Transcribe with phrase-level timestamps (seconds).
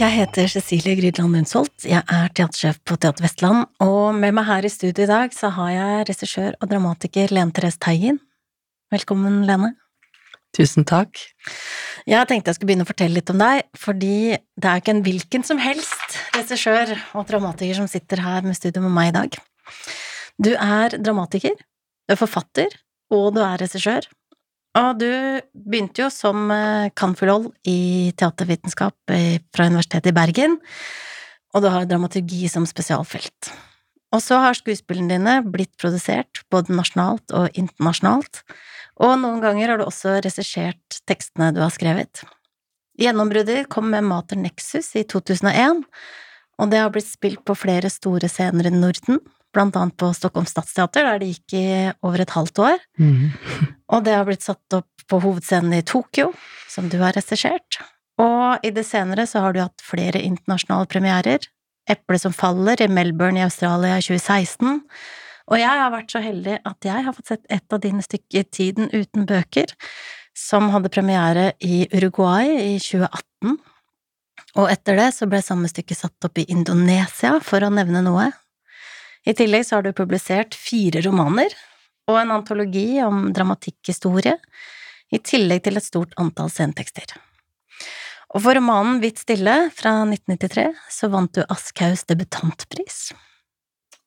[0.00, 1.84] jeg heter Cecilie Grydland Mundsholt.
[1.84, 5.50] Jeg er teatersjef på Teater Vestland, og med meg her i studio i dag så
[5.52, 8.20] har jeg regissør og dramatiker Lene Therese Teigen.
[8.94, 9.74] Velkommen, Lene.
[10.56, 11.20] Tusen takk.
[12.08, 15.04] Jeg tenkte jeg skulle begynne å fortelle litt om deg, fordi det er ikke en
[15.04, 19.38] hvilken som helst regissør og dramatiker som sitter her med studio med meg i dag.
[20.40, 21.58] Du er dramatiker,
[22.08, 22.80] du er forfatter,
[23.12, 24.08] og du er regissør.
[24.78, 25.10] Og du
[25.52, 27.50] begynte jo som eh, cand.philol.
[27.68, 29.12] i teatervitenskap
[29.52, 30.56] fra Universitetet i Bergen,
[31.52, 33.52] og du har dramaturgi som spesialfelt.
[34.12, 38.42] Og så har skuespillene dine blitt produsert både nasjonalt og internasjonalt,
[39.00, 42.24] og noen ganger har du også regissert tekstene du har skrevet.
[43.00, 45.80] Gjennombruddet kom med Mater Nexus i 2001,
[46.60, 50.46] og det har blitt spilt på flere store scener i Norden, blant annet på Stockholm
[50.48, 51.66] Stadsteater, der det gikk i
[52.02, 52.84] over et halvt år.
[53.00, 53.32] Mm.
[53.92, 56.30] Og det har blitt satt opp på hovedscenen i Tokyo,
[56.70, 57.80] som du har regissert.
[58.22, 61.48] Og i det senere så har du hatt flere internasjonale premierer.
[61.90, 64.80] Eple som faller i Melbourne i Australia i 2016.
[65.50, 68.46] Og jeg har vært så heldig at jeg har fått sett et av dine stykker
[68.54, 69.74] Tiden uten bøker,
[70.38, 73.58] som hadde premiere i Uruguay i 2018.
[74.60, 78.30] Og etter det så ble samme stykke satt opp i Indonesia, for å nevne noe,
[79.26, 81.52] i tillegg så har du publisert fire romaner
[82.10, 84.36] og en antologi om dramatikkhistorie,
[85.12, 87.12] i tillegg til et stort antall scenetekster.
[88.32, 93.12] Og for romanen Hvitt stille fra 1993 så vant du Askhaugs debutantpris.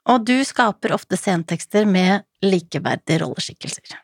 [0.10, 4.00] Og du skaper ofte scenetekster med likeverdige rolleskikkelser.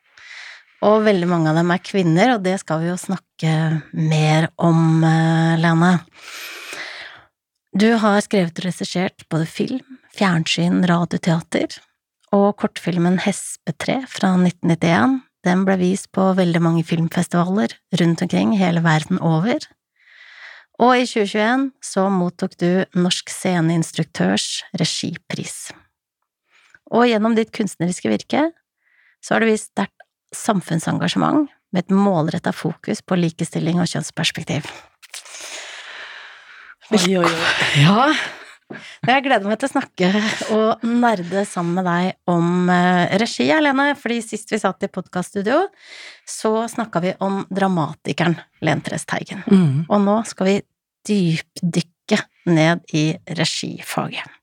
[0.85, 3.51] Og veldig mange av dem er kvinner, og det skal vi jo snakke
[3.93, 5.91] mer om, eh, Lene.
[7.77, 11.77] Du har skrevet og regissert både film, fjernsyn, radioteater,
[12.35, 15.19] og kortfilmen Hespetre fra 1991.
[15.45, 19.63] Den ble vist på veldig mange filmfestivaler rundt omkring hele verden over.
[20.81, 25.71] Og i 2021 så mottok du Norsk sceneinstruktørs regipris.
[26.91, 28.49] Og gjennom ditt kunstneriske virke
[29.21, 29.97] så har du vist sterkt
[30.35, 34.67] samfunnsengasjement med et målretta fokus på likestilling og kjønnsperspektiv.
[36.91, 37.51] Oi, oi, oi.
[37.79, 38.07] Ja,
[39.07, 40.09] jeg gleder meg til å snakke
[40.55, 45.63] og nerde sammen med deg om eh, regi, Lene, fordi sist vi satt i podkaststudio,
[46.27, 49.43] så snakka vi om dramatikeren Len Therese Teigen.
[49.47, 49.85] Mm.
[49.87, 50.57] Og nå skal vi
[51.09, 52.21] dypdykke
[52.51, 53.05] ned i
[53.37, 54.39] regifaget.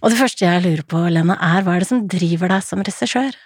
[0.00, 2.80] Og det første jeg lurer på, Lene, er hva er det som driver deg som
[2.84, 3.36] regissør?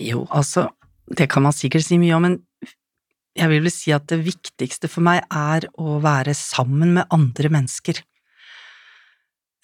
[0.00, 0.68] Jo, altså,
[1.16, 2.38] det kan man sikkert si mye om, men
[3.38, 7.50] jeg vil vel si at det viktigste for meg er å være sammen med andre
[7.52, 8.00] mennesker.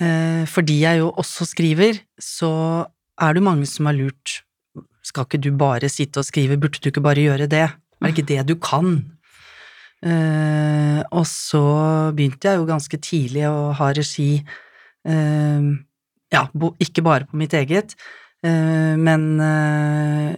[0.02, 2.50] Eh, fordi jeg jo også skriver, så
[3.16, 4.42] er det mange som har lurt
[5.06, 8.10] skal ikke du bare sitte og skrive, burde du ikke bare gjøre det, er det
[8.12, 8.96] ikke det du kan?
[10.02, 11.62] Eh, og så
[12.16, 14.42] begynte jeg jo ganske tidlig å ha regi,
[15.06, 15.68] eh,
[16.34, 16.42] ja,
[16.82, 17.94] ikke bare på mitt eget,
[18.46, 19.40] men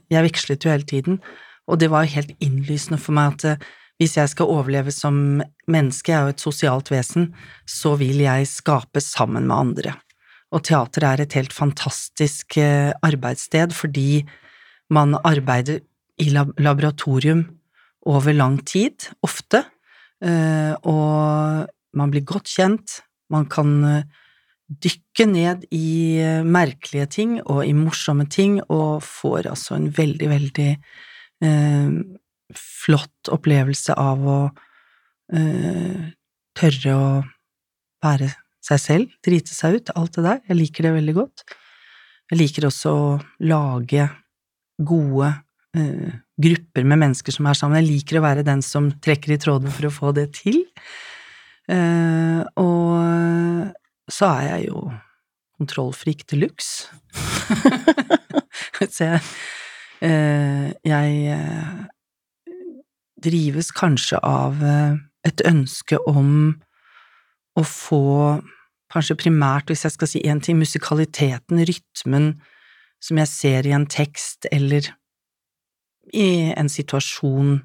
[0.09, 1.19] jeg vekslet jo hele tiden.
[1.69, 3.69] Og det var helt innlysende for meg at eh,
[3.99, 5.41] hvis jeg skal overleve som
[5.71, 7.33] menneske, jeg er jo et sosialt vesen,
[7.67, 9.95] så vil jeg skape sammen med andre.
[10.55, 14.23] Og teater er et helt fantastisk eh, arbeidssted fordi
[14.95, 15.83] man arbeider
[16.19, 17.45] i laboratorium
[18.09, 19.65] over lang tid, ofte,
[20.25, 21.69] eh, og
[21.99, 23.75] man blir godt kjent, man kan
[24.69, 30.71] dykke ned i merkelige ting og i morsomme ting, og får altså en veldig, veldig
[31.45, 31.89] eh,
[32.57, 34.39] flott opplevelse av å
[35.35, 36.13] eh,
[36.59, 37.09] tørre å
[38.05, 38.31] være
[38.65, 40.41] seg selv, drite seg ut, alt det der.
[40.51, 41.45] Jeg liker det veldig godt.
[42.29, 43.05] Jeg liker også å
[43.49, 44.09] lage
[44.79, 45.31] gode
[45.77, 47.81] eh, grupper med mennesker som er sammen.
[47.81, 50.61] Jeg liker å være den som trekker i trådene for å få det til.
[51.69, 54.87] Eh, og så er jeg jo
[55.59, 56.89] kontrollfrik de luxe.
[58.95, 59.23] så jeg
[60.01, 61.79] jeg eh,
[63.23, 66.31] drives kanskje av eh, et ønske om
[67.59, 68.03] å få,
[68.93, 72.31] kanskje primært, hvis jeg skal si én ting, musikaliteten, rytmen,
[73.03, 74.93] som jeg ser i en tekst eller
[76.15, 77.59] i en situasjon,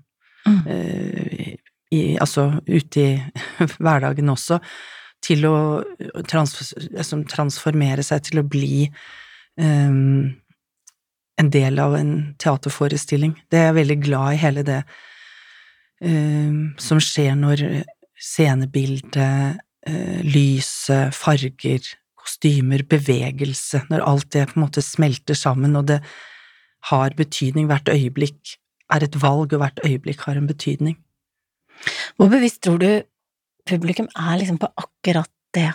[0.43, 0.65] mm.
[1.93, 3.13] i, altså ute i
[3.83, 4.59] hverdagen også,
[5.23, 5.55] til å
[6.27, 6.57] trans,
[6.91, 8.87] altså, transformere seg til å bli
[9.55, 10.33] um,
[11.41, 13.35] en del av en teaterforestilling.
[13.49, 14.79] Det er jeg veldig glad i, hele det
[16.05, 17.65] uh, som skjer når
[18.19, 19.59] scenebildet,
[19.89, 21.87] uh, lyset, farger,
[22.23, 25.99] kostymer, bevegelse, når alt det på en måte smelter sammen, og det
[26.91, 28.55] har betydning, hvert øyeblikk
[28.93, 30.97] er et valg, og hvert øyeblikk har en betydning.
[32.17, 32.89] Hvor bevisst tror du
[33.67, 35.71] publikum er liksom på akkurat det?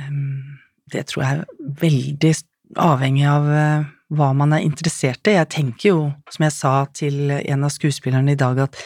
[0.00, 0.60] Um,
[0.92, 1.44] det tror jeg er
[1.80, 2.34] veldig
[2.78, 5.36] avhengig av uh, hva man er interessert i.
[5.38, 6.00] Jeg tenker jo,
[6.30, 8.78] som jeg sa til en av skuespillerne i dag, at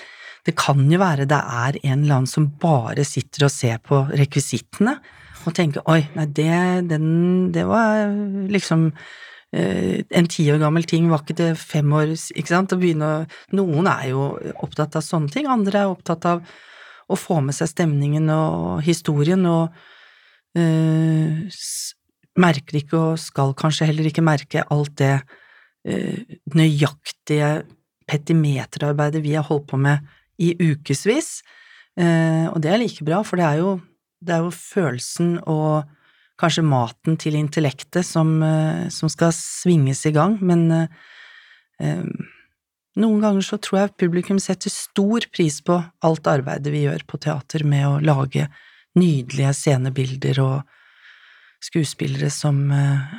[0.44, 4.02] det kan jo være det er en eller annen som bare sitter og ser på
[4.12, 4.98] rekvisittene
[5.44, 6.50] og tenker oi, nei, det,
[6.88, 7.08] den,
[7.52, 8.12] det var
[8.52, 12.80] liksom uh, en ti år gammel ting, var ikke det fem år, ikke sant, å
[12.80, 14.28] begynne å Noen er jo
[14.64, 16.44] opptatt av sånne ting, andre er opptatt av
[17.04, 19.76] å få med seg stemningen og historien, og
[20.56, 21.44] uh,
[22.40, 27.64] merker ikke og skal kanskje heller ikke merke alt det uh, nøyaktige
[28.10, 30.04] petimeterarbeidet vi har holdt på med
[30.42, 31.38] i ukevis,
[32.00, 33.76] uh, og det er like bra, for det er jo,
[34.24, 35.84] det er jo følelsen og
[36.40, 38.40] kanskje maten til intellektet som,
[38.90, 40.66] som skal svinges i gang, men
[42.98, 47.18] noen ganger så tror jeg publikum setter stor pris på alt arbeidet vi gjør på
[47.22, 48.46] teater med å lage
[48.98, 50.76] nydelige scenebilder og
[51.64, 53.18] skuespillere som uh,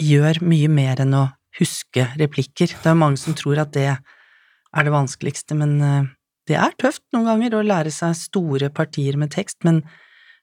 [0.00, 1.26] gjør mye mer enn å
[1.58, 2.72] huske replikker.
[2.72, 6.10] Det er mange som tror at det er det vanskeligste, men uh,
[6.48, 9.82] det er tøft noen ganger å lære seg store partier med tekst, men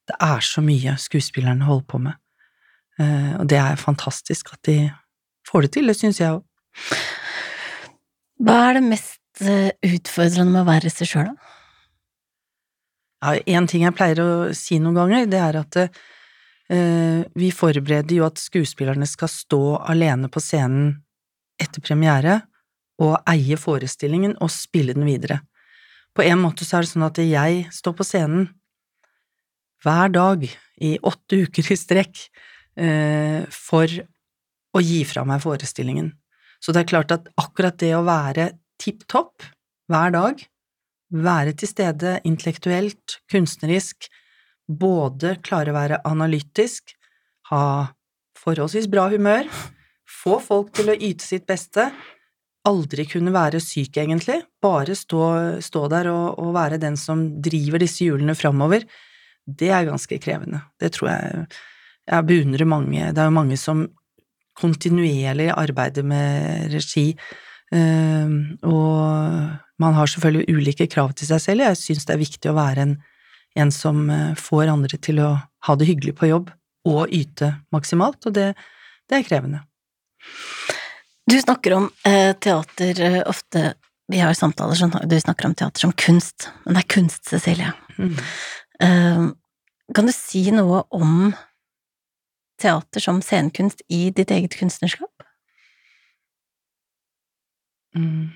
[0.09, 2.19] det er så mye skuespillerne holder på med,
[3.01, 4.81] uh, og det er fantastisk at de
[5.49, 6.45] får det til, det syns jeg òg.
[8.39, 11.55] Hva er det mest utfordrende med å være regissør, da?
[13.19, 16.05] Ja, en ting jeg pleier å si noen ganger, det er at uh,
[16.69, 20.91] vi forbereder jo at skuespillerne skal stå alene på scenen
[21.57, 22.35] etter premiere
[23.01, 25.39] og eie forestillingen og spille den videre.
[26.13, 28.47] På en måte så er det sånn at jeg står på scenen
[29.83, 30.45] hver dag
[30.83, 32.23] i åtte uker i strekk
[32.79, 33.87] uh, for
[34.75, 36.11] å gi fra meg forestillingen.
[36.59, 38.51] Så det er klart at akkurat det å være
[38.81, 39.45] tipp topp
[39.89, 40.41] hver dag,
[41.09, 44.09] være til stede intellektuelt, kunstnerisk,
[44.69, 46.93] både klare å være analytisk,
[47.49, 47.89] ha
[48.37, 49.49] forholdsvis bra humør,
[50.09, 51.89] få folk til å yte sitt beste,
[52.69, 55.23] aldri kunne være syk, egentlig, bare stå,
[55.63, 58.85] stå der og, og, være den som driver disse hjulene framover,
[59.49, 60.61] det er ganske krevende.
[60.79, 61.47] Det tror jeg
[62.09, 63.11] Jeg beundrer mange.
[63.13, 63.83] Det er jo mange som
[64.57, 67.13] kontinuerlig arbeider med regi,
[67.71, 71.67] ehm, og man har selvfølgelig ulike krav til seg selv.
[71.67, 72.95] Jeg syns det er viktig å være en,
[73.55, 76.51] en, som eh, får andre til å ha det hyggelig på jobb
[76.89, 78.53] og yte maksimalt, og det,
[79.09, 79.63] det er krevende.
[81.29, 83.73] Du snakker om eh, teater eh, ofte
[84.09, 87.73] Vi har samtaler som du snakker om teater som kunst, men det er kunst, Cecilie.
[87.99, 88.15] Mm.
[88.81, 89.27] Eh,
[89.93, 91.29] kan du si noe om
[92.59, 95.13] teater som scenekunst i ditt eget kunstnerskap?
[97.95, 98.31] Mm.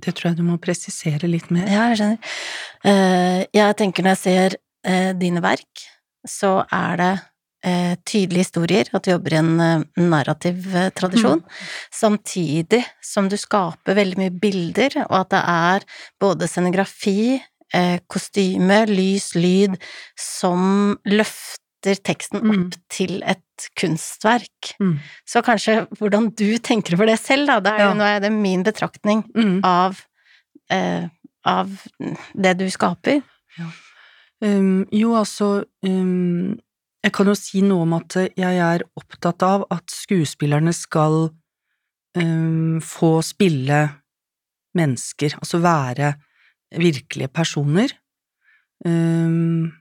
[0.00, 1.68] Det tror jeg du må presisere litt mer.
[1.70, 2.36] Ja, jeg skjønner.
[2.84, 4.56] Uh, jeg tenker når jeg ser
[4.88, 5.84] uh, dine verk,
[6.28, 7.12] så er det
[7.66, 10.66] uh, tydelige historier, at du jobber i en narrativ
[10.96, 11.62] tradisjon, mm.
[12.00, 15.88] samtidig som du skaper veldig mye bilder, og at det er
[16.20, 17.20] både scenografi,
[18.10, 19.76] kostyme, lys, lyd,
[20.18, 22.70] som løfter setter teksten opp mm.
[22.92, 24.74] til et kunstverk.
[24.80, 24.98] Mm.
[25.26, 27.60] Så kanskje hvordan du tenker over det selv, da.
[27.60, 27.94] Det er ja.
[27.94, 29.60] nå er det min betraktning mm.
[29.64, 30.00] av,
[30.70, 31.08] eh,
[31.44, 31.70] av
[32.34, 33.22] det du skaper.
[33.58, 33.70] Ja.
[34.40, 36.56] Um, jo, altså um,
[37.04, 41.30] Jeg kan jo si noe om at jeg er opptatt av at skuespillerne skal
[42.16, 43.82] um, få spille
[44.76, 46.14] mennesker, altså være
[46.76, 47.92] virkelige personer.
[48.84, 49.79] Um,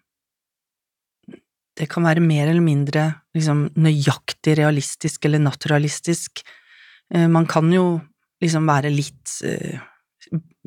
[1.79, 3.05] det kan være mer eller mindre
[3.36, 6.43] liksom, nøyaktig realistisk eller naturalistisk.
[7.13, 8.01] Eh, man kan jo
[8.43, 9.79] liksom være litt eh,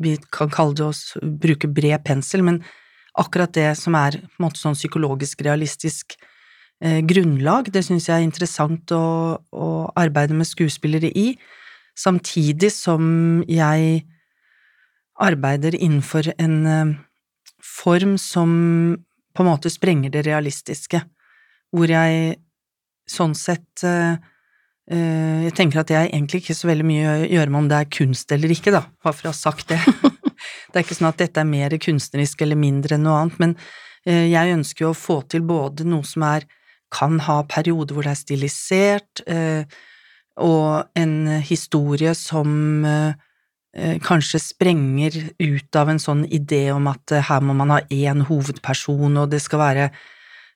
[0.02, 2.62] Vi kan kalle det å bruke bred pensel, men
[3.21, 6.16] akkurat det som er på en måte sånn psykologisk realistisk
[6.83, 9.04] eh, grunnlag, det syns jeg er interessant å,
[9.52, 9.69] å,
[10.00, 11.37] arbeide med skuespillere i,
[11.95, 14.02] samtidig som jeg
[15.21, 16.97] arbeider innenfor en
[17.62, 18.57] form som
[19.33, 21.03] på en måte sprenger det realistiske,
[21.73, 22.37] hvor jeg
[23.09, 24.15] sånn sett uh,
[24.93, 27.71] uh, Jeg tenker at det er egentlig ikke så veldig mye å gjøre med om
[27.71, 29.81] det er kunst eller ikke, da, bare for å ha sagt det.
[30.71, 33.57] det er ikke sånn at dette er mer kunstnerisk eller mindre enn noe annet, men
[33.59, 36.49] uh, jeg ønsker jo å få til både noe som er
[36.93, 39.23] kan ha perioder hvor det er stilisert,
[40.45, 42.51] og en historie som
[42.85, 43.32] Eh,
[43.73, 48.21] kanskje sprenger ut av en sånn idé om at eh, her må man ha én
[48.29, 49.87] hovedperson, og det skal være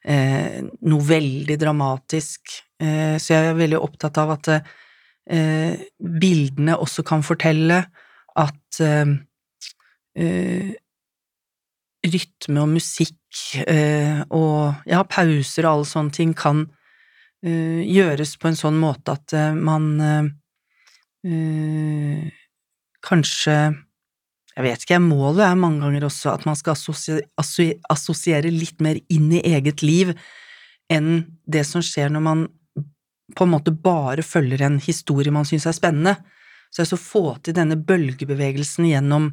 [0.04, 2.58] eh, noe veldig dramatisk.
[2.76, 7.80] Eh, så jeg er veldig opptatt av at eh, bildene også kan fortelle
[8.36, 9.16] at eh,
[10.20, 10.74] eh,
[12.06, 16.66] rytme og musikk eh, og ja, pauser og alle sånne ting kan
[17.40, 20.28] eh, gjøres på en sånn måte at eh, man eh,
[21.32, 22.42] eh,
[23.06, 23.56] kanskje
[24.56, 26.78] jeg vet ikke, målet er mange ganger også at man skal
[27.92, 30.14] assosiere litt mer inn i eget liv
[30.92, 32.46] enn det som skjer når man
[33.36, 36.14] på en måte bare følger en historie man syns er spennende.
[36.70, 39.28] Så altså få til denne bølgebevegelsen gjennom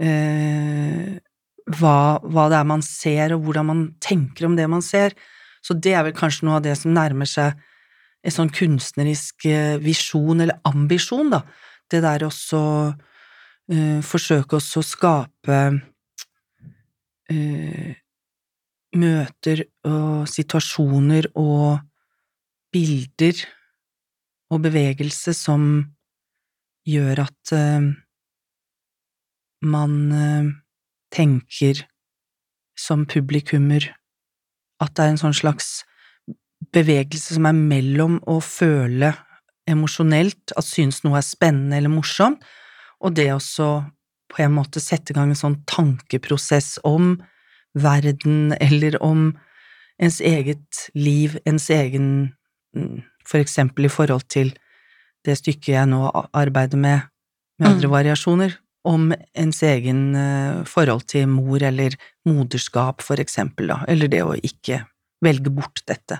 [0.00, 1.18] eh,
[1.76, 5.14] hva, hva, det er man ser, og hvordan man tenker om det man ser.
[5.62, 7.58] Så det er vel kanskje noe av det som nærmer seg
[8.22, 11.42] en sånn kunstnerisk eh, visjon, eller ambisjon, da.
[11.92, 12.58] Det der også
[13.72, 15.58] uh, forsøke også å skape
[17.32, 17.90] uh,
[18.96, 21.82] møter og situasjoner og
[22.72, 23.42] bilder
[24.52, 25.66] og bevegelse som
[26.88, 27.92] gjør at uh,
[29.62, 29.92] man
[31.12, 31.84] tenker
[32.74, 33.84] som publikummer.
[34.82, 35.84] At det er en sånn slags
[36.74, 39.12] bevegelse som er mellom å føle
[39.70, 42.42] emosjonelt, at synes noe er spennende eller morsomt,
[43.02, 43.68] og det også
[44.32, 47.16] på en måte sette i gang en sånn tankeprosess om
[47.78, 49.32] verden eller om
[50.02, 52.06] ens eget liv, ens egen
[52.76, 54.48] mm, For eksempel i forhold til
[55.22, 56.00] det stykket jeg nå
[56.34, 57.04] arbeider med,
[57.60, 57.92] med andre mm.
[57.92, 61.94] variasjoner, om ens egen uh, forhold til mor eller
[62.26, 64.80] moderskap, for eksempel, da, eller det å ikke
[65.22, 66.18] velge bort dette.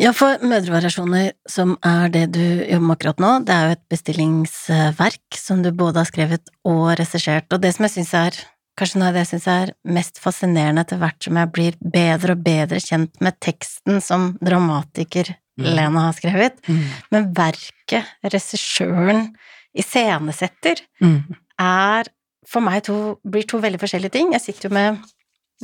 [0.00, 3.84] Ja, for Mødrevariasjoner, som er det du jobber med akkurat nå, det er jo et
[3.92, 8.40] bestillingsverk som du både har skrevet og regissert, og det som jeg syns er
[8.78, 12.36] kanskje noe av det jeg syns er mest fascinerende etter hvert som jeg blir bedre
[12.36, 15.68] og bedre kjent med teksten som dramatiker mm.
[15.76, 16.84] Lena har skrevet, mm.
[17.12, 19.28] men verket regissøren
[19.76, 21.18] iscenesetter, mm.
[21.60, 22.08] er
[22.48, 24.32] for meg to, blir to veldig forskjellige ting.
[24.34, 25.12] Jeg sitter jo med,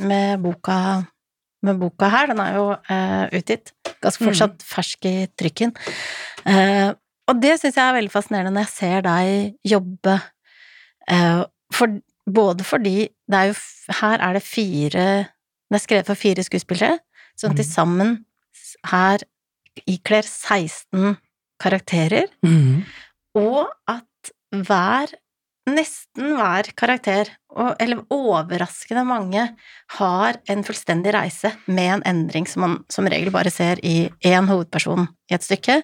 [0.01, 0.77] med boka
[1.65, 2.29] med boka her.
[2.31, 3.73] Den er jo uh, utgitt.
[4.03, 4.65] Ganske fortsatt mm.
[4.69, 5.73] fersk i trykken.
[6.45, 6.91] Uh,
[7.29, 10.15] og det syns jeg er veldig fascinerende når jeg ser deg jobbe,
[11.11, 11.43] uh,
[11.75, 11.99] for,
[12.29, 12.95] både fordi
[13.29, 13.59] det er jo
[13.99, 15.03] Her er det fire
[15.69, 16.97] Det er skrevet for fire skuespillere,
[17.37, 17.55] som mm.
[17.57, 18.15] til sammen
[18.89, 19.23] her
[19.87, 21.17] ikler 16
[21.61, 22.83] karakterer, mm.
[23.35, 25.13] og at hver
[25.75, 27.29] nesten hver karakter,
[27.81, 29.45] eller overraskende mange,
[29.97, 34.49] har en fullstendig reise med en endring som man som regel bare ser i én
[34.49, 35.81] hovedperson i et stykke,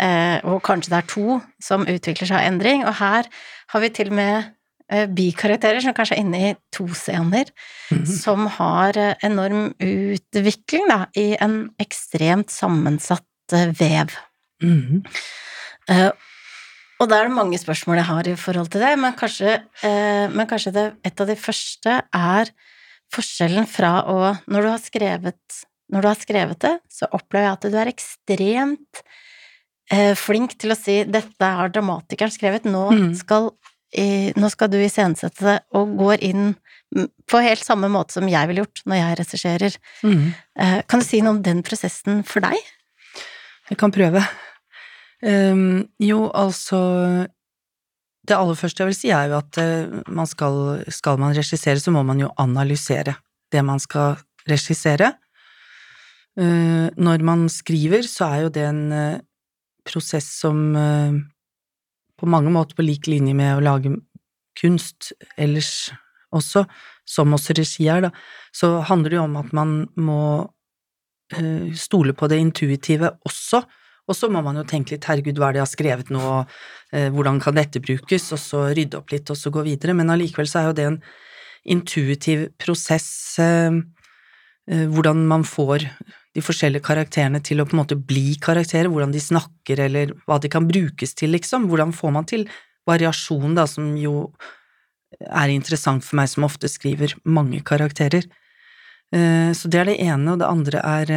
[0.00, 3.30] eh, og kanskje det er to som utvikler seg av endring, og her
[3.74, 4.50] har vi til og med
[4.90, 7.46] eh, bikarakterer som kanskje er inne i to scener,
[7.90, 8.18] mm -hmm.
[8.22, 14.10] som har eh, enorm utvikling, da, i en ekstremt sammensatt vev.
[14.62, 14.82] Mm
[15.88, 16.12] -hmm.
[17.04, 20.24] Og da er det mange spørsmål jeg har i forhold til det, men kanskje, eh,
[20.32, 22.52] men kanskje det, et av de første er
[23.12, 24.16] forskjellen fra å
[24.48, 25.58] Når du har skrevet,
[25.92, 29.02] når du har skrevet det, så opplever jeg at du er ekstremt
[29.92, 33.12] eh, flink til å si 'dette har dramatikeren skrevet', nå mm.
[33.20, 33.50] skal,
[33.92, 36.54] eh, nå skal du iscenesette det, og går inn
[37.28, 39.76] på helt samme måte som jeg ville gjort når jeg regisserer.
[40.02, 40.32] Mm.
[40.56, 42.56] Eh, kan du si noe om den prosessen for deg?
[43.68, 44.24] Jeg kan prøve.
[45.24, 46.78] Um, jo, altså
[48.28, 51.80] Det aller første jeg vil si, er jo at uh, man skal, skal man regissere,
[51.80, 53.14] så må man jo analysere
[53.52, 55.14] det man skal regissere.
[56.36, 59.22] Uh, når man skriver, så er jo det en uh,
[59.84, 60.72] prosess som
[62.16, 63.90] på mange måter på lik linje med å lage
[64.56, 65.90] kunst ellers
[66.32, 66.62] også,
[67.04, 68.10] som også regi er, da,
[68.56, 70.22] så handler det jo om at man må
[71.76, 73.60] stole på det intuitive også,
[74.04, 76.24] og så må man jo tenke litt herregud, hva er det jeg har skrevet nå,
[76.92, 80.12] eh, hvordan kan dette brukes, og så rydde opp litt, og så gå videre, men
[80.12, 80.98] allikevel så er jo det en
[81.76, 83.78] intuitiv prosess, eh,
[84.68, 85.86] eh, hvordan man får
[86.34, 90.40] de forskjellige karakterene til å på en måte bli karakterer, hvordan de snakker, eller hva
[90.42, 92.44] de kan brukes til, liksom, hvordan får man til
[92.84, 94.34] variasjon, da, som jo
[95.24, 98.26] er interessant for meg som ofte skriver mange karakterer.
[99.14, 101.12] Så det er det ene, og det andre er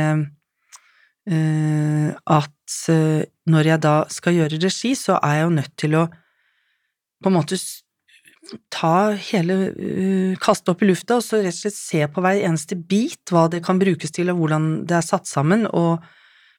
[1.27, 6.05] at eh, når jeg da skal gjøre regi, så er jeg jo nødt til å
[7.23, 7.57] på en måte
[8.71, 12.39] ta hele uh, Kaste opp i lufta og så rett og slett se på hver
[12.47, 16.03] eneste bit hva det kan brukes til, og hvordan det er satt sammen, og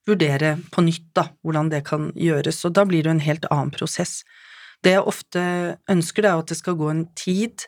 [0.08, 2.60] vurdere på nytt da, hvordan det kan gjøres.
[2.64, 4.22] Og da blir det jo en helt annen prosess.
[4.84, 5.42] Det jeg ofte
[5.90, 7.64] ønsker, det er at det skal gå en tid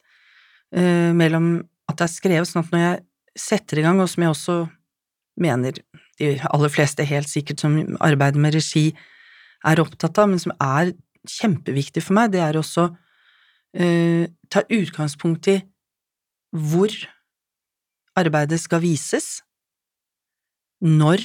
[0.76, 1.52] uh, mellom
[1.90, 3.00] at det er skrevet, sånn at når jeg
[3.40, 4.58] setter i gang, og som jeg også
[5.40, 5.78] mener
[6.20, 8.90] de aller fleste helt sikkert som arbeider med regi,
[9.64, 10.92] er opptatt av, men som er
[11.28, 15.58] kjempeviktig for meg, det er også uh, ta utgangspunkt i
[16.50, 16.92] hvor
[18.18, 19.40] arbeidet skal vises,
[20.80, 21.22] når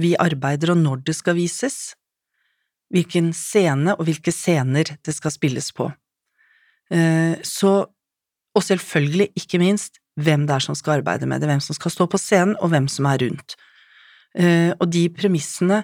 [0.00, 1.94] vi arbeider og når det skal vises,
[2.92, 5.90] hvilken scene og hvilke scener det skal spilles på.
[6.92, 7.84] Uh, så,
[8.54, 11.92] og selvfølgelig, ikke minst, hvem det er som skal arbeide med det, hvem som skal
[11.94, 13.56] stå på scenen, og hvem som er rundt.
[14.34, 15.80] Eh, og de premissene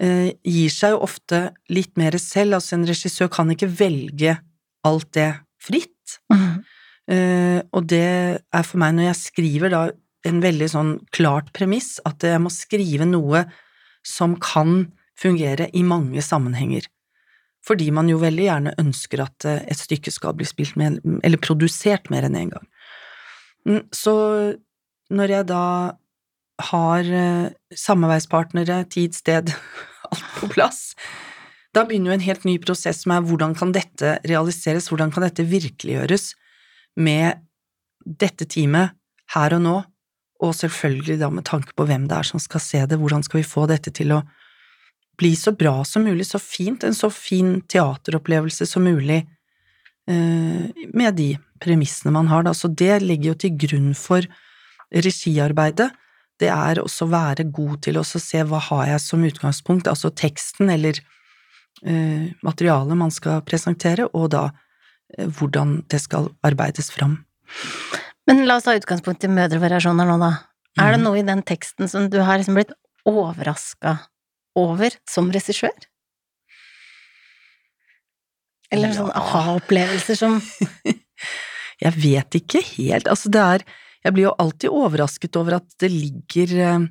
[0.00, 4.38] eh, gir seg jo ofte litt mer selv, altså en regissør kan ikke velge
[4.84, 5.30] alt det
[5.62, 6.18] fritt.
[6.32, 6.62] Mm.
[7.04, 8.04] Og det
[8.40, 9.80] er for meg, når jeg skriver da
[10.28, 13.42] en veldig sånn klart premiss, at jeg må skrive noe
[14.04, 14.86] som kan
[15.20, 16.86] fungere i mange sammenhenger.
[17.64, 22.10] Fordi man jo veldig gjerne ønsker at et stykke skal bli spilt med, eller produsert
[22.12, 22.66] mer enn én en gang.
[23.68, 24.14] Mm, så
[25.14, 25.66] når jeg da
[26.70, 29.52] har eh, samarbeidspartnere, tid, sted,
[30.10, 30.92] alt på plass,
[31.74, 35.26] da begynner jo en helt ny prosess som er hvordan kan dette realiseres, hvordan kan
[35.26, 36.30] dette virkeliggjøres
[37.02, 37.42] med
[38.04, 38.94] dette teamet
[39.34, 39.74] her og nå,
[40.44, 43.40] og selvfølgelig da med tanke på hvem det er som skal se det, hvordan skal
[43.40, 44.22] vi få dette til å
[45.18, 49.20] bli så bra som mulig, så fint, en så fin teateropplevelse som mulig
[50.10, 51.32] eh, med de
[51.64, 52.54] premissene man har, da.
[52.54, 54.26] Så det ligger jo til grunn for
[54.94, 55.90] regiarbeidet.
[56.40, 60.10] Det er også å være god til å se hva har jeg som utgangspunkt, altså
[60.10, 60.98] teksten eller
[61.86, 64.48] eh, materialet man skal presentere, og da
[65.14, 67.20] eh, hvordan det skal arbeides fram.
[68.26, 70.32] Men la oss ta utgangspunkt i mødrevariasjoner nå, da.
[70.80, 71.06] Er det mhm.
[71.06, 72.74] noe i den teksten som du har liksom blitt
[73.06, 73.98] overraska
[74.58, 75.74] over som regissør?
[78.74, 78.96] Eller ja.
[78.98, 80.40] sånne aha-opplevelser som
[81.84, 83.64] Jeg vet ikke helt, altså det er
[84.04, 86.86] Jeg blir jo alltid overrasket over at det ligger eh,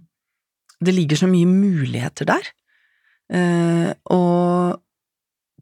[0.84, 2.50] Det ligger så mye muligheter der.
[3.34, 4.82] Uh, og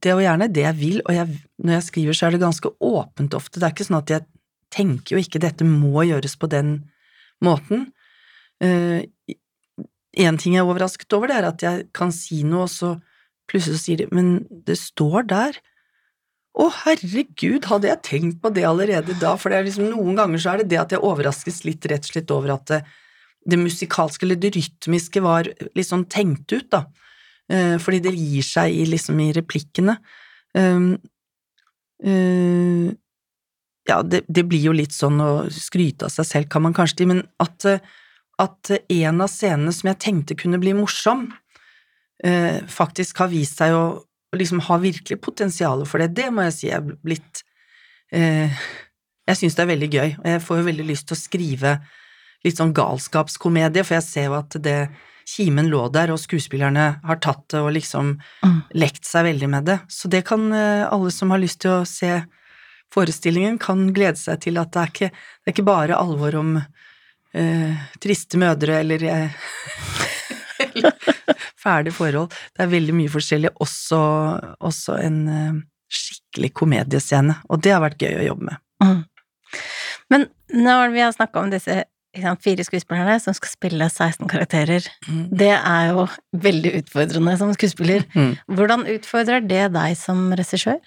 [0.01, 2.41] det er jo gjerne det jeg vil, og jeg, når jeg skriver så er det
[2.41, 4.25] ganske åpent ofte, det er ikke sånn at jeg
[4.73, 6.73] tenker jo ikke dette må gjøres på den
[7.45, 7.85] måten.
[8.57, 9.05] Uh,
[10.25, 12.95] en ting jeg er overrasket over, det er at jeg kan si noe, og så
[13.51, 15.61] plutselig sier de men det står der.
[16.51, 19.37] Å, herregud, hadde jeg tenkt på det allerede da?
[19.39, 22.33] For liksom, noen ganger så er det det at jeg overraskes litt rett og slett
[22.35, 22.81] over at det,
[23.47, 26.83] det musikalske eller det rytmiske var litt sånn tenkt ut, da.
[27.51, 29.95] Eh, fordi det gir seg i, liksom, i replikkene.
[30.51, 30.93] Um,
[32.03, 32.91] uh,
[33.87, 37.05] ja, det, det, blir jo litt sånn å skryte av seg selv, kan man kanskje
[37.05, 37.69] si, men at
[38.41, 41.27] at en av scenene som jeg tenkte kunne bli morsom,
[42.23, 44.03] eh, faktisk har vist seg å
[44.39, 46.13] liksom ha virkelig potensial for det.
[46.15, 47.43] Det må jeg si er blitt
[48.15, 48.51] eh,
[49.27, 51.73] Jeg syns det er veldig gøy, og jeg får jo veldig lyst til å skrive
[52.45, 54.79] litt sånn galskapskomedie, for jeg ser jo at det
[55.29, 58.59] kimen lå der, og skuespillerne har tatt det og liksom mm.
[58.81, 59.77] lekt seg veldig med det.
[59.91, 62.21] Så det kan eh, alle som har lyst til å se
[62.91, 66.55] forestillingen, kan glede seg til at det er ikke, det er ikke bare alvor om
[66.59, 69.51] eh, triste mødre eller, eh,
[71.61, 72.33] fæle forhold.
[72.55, 74.01] Det er veldig mye forskjellig, også,
[74.59, 78.61] også en eh, skikkelig komediescene, og det har vært gøy å jobbe med.
[78.83, 79.01] Mm.
[80.11, 80.27] Men
[80.67, 85.27] når vi har snakka om disse fire skuespillerne som skal spille 16 karakterer, mm.
[85.37, 86.07] det er jo
[86.43, 88.03] veldig utfordrende som skuespiller.
[88.15, 88.33] Mm.
[88.51, 90.81] Hvordan utfordrer det deg som regissør?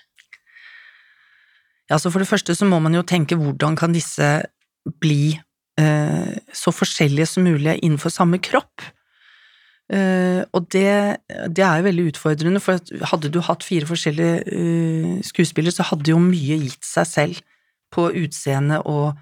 [1.91, 4.43] Ja, så For det første så må man jo tenke hvordan kan disse
[5.01, 5.37] bli
[5.81, 8.85] eh, så forskjellige som mulig innenfor samme kropp.
[9.93, 11.21] Eh, og det,
[11.53, 16.15] det, er jo veldig utfordrende, for hadde du hatt fire forskjellige uh, skuespillere, så hadde
[16.15, 17.43] jo mye gitt seg selv
[17.93, 19.19] på utseende og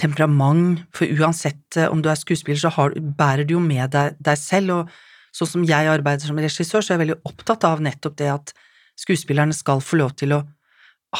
[0.00, 4.18] temperament, for uansett eh, om du er skuespiller, så har, bærer du jo med deg,
[4.18, 7.84] deg selv, og sånn som jeg arbeider som regissør, så er jeg veldig opptatt av
[7.84, 8.54] nettopp det at
[8.98, 10.42] skuespillerne skal få lov til å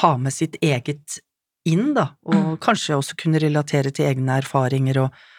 [0.03, 1.21] ha med sitt eget
[1.71, 2.59] inn, da, og mm.
[2.63, 5.34] kanskje også kunne relatere til egne erfaringer, og uh,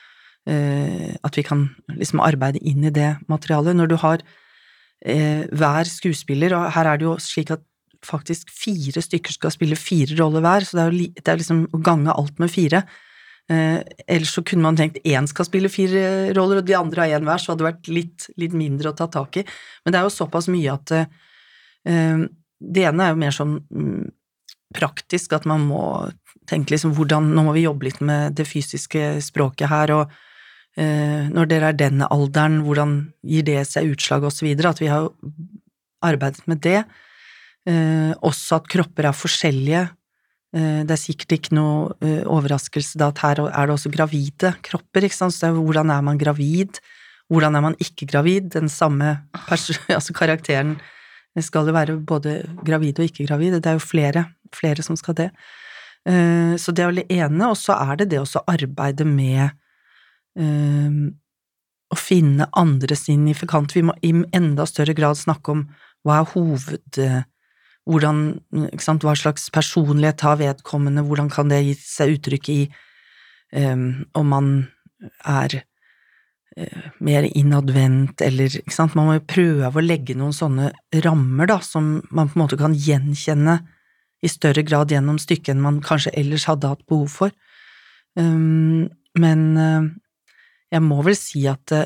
[0.46, 3.74] at vi kan liksom arbeide inn i det materialet.
[3.74, 7.64] Når du har uh, hver skuespiller, og her er det jo slik at
[8.06, 11.64] faktisk fire stykker skal spille fire roller hver, så det er jo det er liksom
[11.74, 12.84] å gange alt med fire.
[13.50, 17.18] Eh, ellers så kunne man tenkt én skal spille fire roller, og de andre har
[17.18, 19.46] én hver, så hadde det vært litt, litt, mindre å ta tak i.
[19.82, 20.94] Men det er jo såpass mye at
[21.86, 24.06] det ene er jo mer sånn mm,
[24.76, 25.82] praktisk at man må
[26.50, 30.22] tenke liksom hvordan Nå må vi jobbe litt med det fysiske språket her, og eh,
[30.76, 34.74] når dere er den alderen, hvordan gir det seg utslag, videre.
[34.76, 35.08] At vi har
[36.04, 36.82] arbeidet med det.
[37.66, 39.86] Eh, også at kropper er forskjellige.
[40.56, 44.54] Eh, det er sikkert ikke noe eh, overraskelse da at her er det også gravide
[44.66, 46.80] kropper, ikke sant, så er hvordan er man gravid?
[47.32, 48.52] Hvordan er man ikke gravid?
[48.54, 49.18] Den samme
[49.98, 50.78] altså karakteren
[51.42, 55.18] skal jo være både gravid og ikke gravid, det er jo flere flere som skal
[55.18, 55.30] det.
[56.08, 59.50] Eh, så det er vel det ene, og så er det det å arbeide med
[59.50, 59.54] eh,
[60.36, 63.76] å finne andre signifikant.
[63.76, 65.65] Vi må i enda større grad snakke om
[66.04, 67.02] hva er hoved...
[67.86, 68.39] Hvordan,
[68.71, 72.62] ikke sant, hva slags personlighet har vedkommende, hvordan kan det gi seg uttrykk i
[73.54, 73.84] um,
[74.17, 74.48] om man
[75.21, 75.54] er
[76.58, 80.71] uh, mer innadvendt, eller ikke sant, man må jo prøve å legge noen sånne
[81.06, 83.60] rammer, da, som man på en måte kan gjenkjenne
[84.26, 87.38] i større grad gjennom stykket enn man kanskje ellers hadde hatt behov for.
[88.17, 89.91] Um, men uh,
[90.76, 91.84] jeg må vel si at det,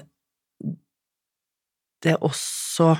[2.04, 2.96] det også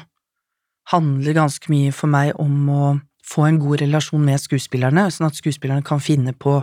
[0.94, 2.84] handler ganske mye for meg om å
[3.30, 6.60] få en god relasjon med skuespillerne, sånn at skuespillerne kan finne på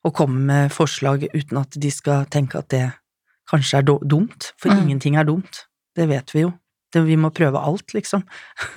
[0.00, 2.86] å komme med forslag uten at de skal tenke at det
[3.50, 4.84] kanskje er dumt, for mm.
[4.84, 5.64] ingenting er dumt.
[5.96, 6.52] Det vet vi jo.
[6.90, 8.22] Det, vi må prøve alt, liksom.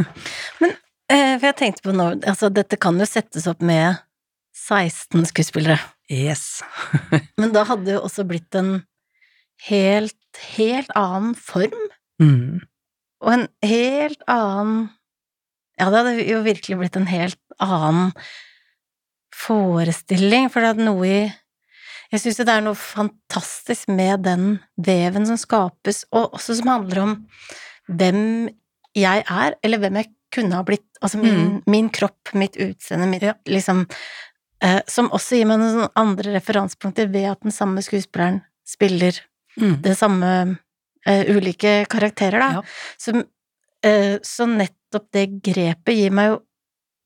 [0.62, 0.73] Men
[1.08, 4.01] eh, for jeg tenkte på nå, altså dette kan jo settes opp med
[4.58, 5.79] 16 skuespillere.
[6.12, 6.62] Yes.
[7.39, 8.82] Men da hadde det jo også blitt en
[9.69, 11.89] helt, helt annen form.
[12.21, 12.63] Mm.
[13.23, 14.91] Og en helt annen
[15.79, 18.11] Ja, det hadde jo virkelig blitt en helt annen
[19.33, 21.21] forestilling, for det hadde noe i
[22.13, 26.69] Jeg syns jo det er noe fantastisk med den veven som skapes, og også som
[26.69, 27.15] handler om
[27.89, 28.51] hvem
[28.93, 30.85] jeg er, eller hvem jeg kunne ha blitt.
[31.01, 31.55] Altså min, mm.
[31.69, 33.33] min kropp, mitt utseende, mitt ja.
[33.49, 33.83] liksom
[34.63, 39.17] eh, Som også gir meg noen andre referansepunkter ved at den samme skuespilleren spiller
[39.61, 39.75] mm.
[39.83, 40.31] det samme
[41.07, 42.49] uh, ulike karakterer, da.
[42.57, 42.63] Ja.
[42.97, 46.39] Så, uh, så, nettopp det grepet gir meg jo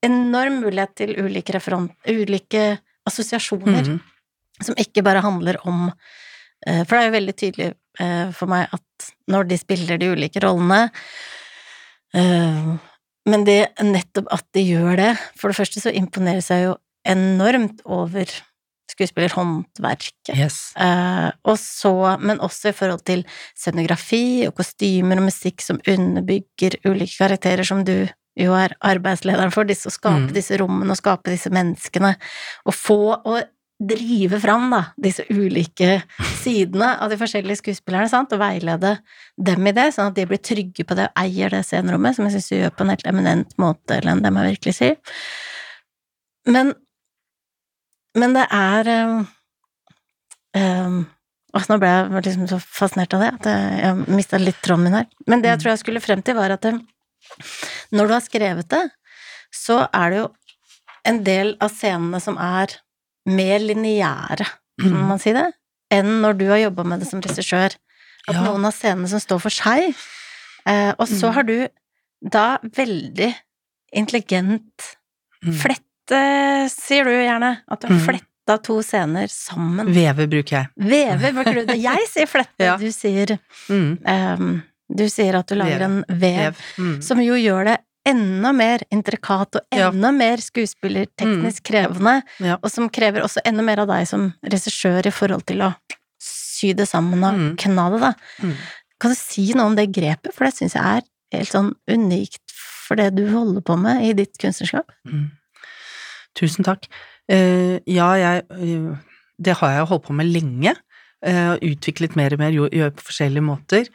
[0.06, 1.90] enorm mulighet til ulike referan...
[2.08, 4.00] ulike assosiasjoner, mm.
[4.62, 9.06] som ikke bare handler om uh, For det er jo veldig tydelig for meg at
[9.26, 10.84] når de spiller de ulike rollene
[13.26, 16.76] Men det nettopp at de gjør det For det første så imponeres jeg jo
[17.10, 18.30] enormt over
[18.94, 20.34] skuespillerhåndverket.
[20.36, 20.60] Yes.
[20.80, 23.26] Eh, og så, men også i forhold til
[23.58, 29.68] scenografi og kostymer og musikk som underbygger ulike karakterer som du jo er arbeidslederen for,
[29.68, 30.34] disse, å skape mm.
[30.36, 32.14] disse rommene og skape disse menneskene,
[32.70, 33.40] og få og
[33.78, 36.00] drive fram da, disse ulike
[36.44, 38.96] sidene av de forskjellige skuespillerne, sant, og veilede
[39.50, 42.28] dem i det, sånn at de blir trygge på det og eier det scenerommet, som
[42.28, 44.92] jeg syns du gjør på en helt eminent måte, Ellen, det må jeg virkelig si.
[46.48, 46.74] Men
[48.18, 49.22] men det er um,
[50.58, 51.00] um,
[51.58, 55.08] nå ble jeg liksom så fascinert av det at jeg, mista litt tråden min her.
[55.30, 55.64] Men det jeg mm.
[55.64, 56.76] tror jeg skulle frem til, var at det,
[57.96, 58.84] når du har skrevet det,
[59.54, 60.28] så er det jo
[61.08, 62.76] en del av scenene som er
[63.28, 64.48] mer lineære,
[64.80, 65.08] kan mm.
[65.10, 65.48] man si det,
[65.94, 67.76] enn når du har jobba med det som regissør.
[68.28, 68.44] At ja.
[68.44, 69.96] noen av scenene som står for seg.
[70.68, 71.36] Eh, og så mm.
[71.38, 71.58] har du
[72.36, 73.30] da veldig
[73.96, 74.88] intelligent
[75.62, 77.58] flett flette, sier du gjerne.
[77.68, 78.06] At du har mm.
[78.06, 79.92] fletta to scener sammen.
[79.94, 80.68] Veve bruker jeg.
[80.76, 81.74] Veve bruker du.
[81.76, 82.78] Jeg sier flette, ja.
[82.78, 83.38] du sier
[83.70, 83.98] mm.
[84.40, 86.64] um, Du sier at du lager en vev, vev.
[86.78, 87.02] Mm.
[87.02, 90.16] som jo gjør det enda mer intrikat og enda ja.
[90.16, 91.66] mer skuespillerteknisk mm.
[91.68, 92.56] krevende, ja.
[92.62, 95.74] og som krever også enda mer av deg som regissør i forhold til å
[96.24, 97.50] sy det sammen og mm.
[97.60, 98.14] kna det, da.
[98.40, 98.54] Mm.
[99.04, 101.04] Kan du si noe om det grepet, for det syns jeg er
[101.36, 104.96] helt sånn unikt for det du holder på med i ditt kunstnerskap?
[105.04, 105.28] Mm.
[106.38, 106.88] Tusen takk.
[107.28, 108.94] Uh, ja, jeg uh,
[109.38, 110.76] Det har jeg holdt på med lenge.
[111.26, 113.90] Uh, utviklet mer og mer, gjør på forskjellige måter.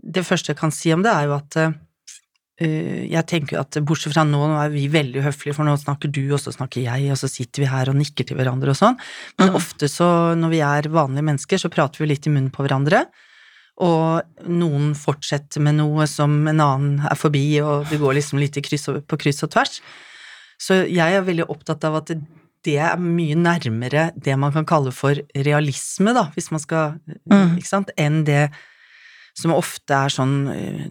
[0.00, 1.56] det første jeg kan si om det, er jo at
[2.60, 6.32] jeg tenker at bortsett fra nå, nå er vi veldig høflige, for nå snakker du,
[6.32, 8.98] og så snakker jeg, og så sitter vi her og nikker til hverandre og sånn,
[9.38, 9.58] men mm.
[9.60, 13.04] ofte så, når vi er vanlige mennesker, så prater vi litt i munnen på hverandre,
[13.84, 18.58] og noen fortsetter med noe som en annen er forbi, og det går liksom litt
[18.66, 19.80] kryss på kryss og tvers.
[20.60, 22.12] Så jeg er veldig opptatt av at
[22.66, 27.56] det er mye nærmere det man kan kalle for realisme, da, hvis man skal mm.
[27.56, 28.50] Ikke sant, enn det
[29.38, 30.34] som ofte er sånn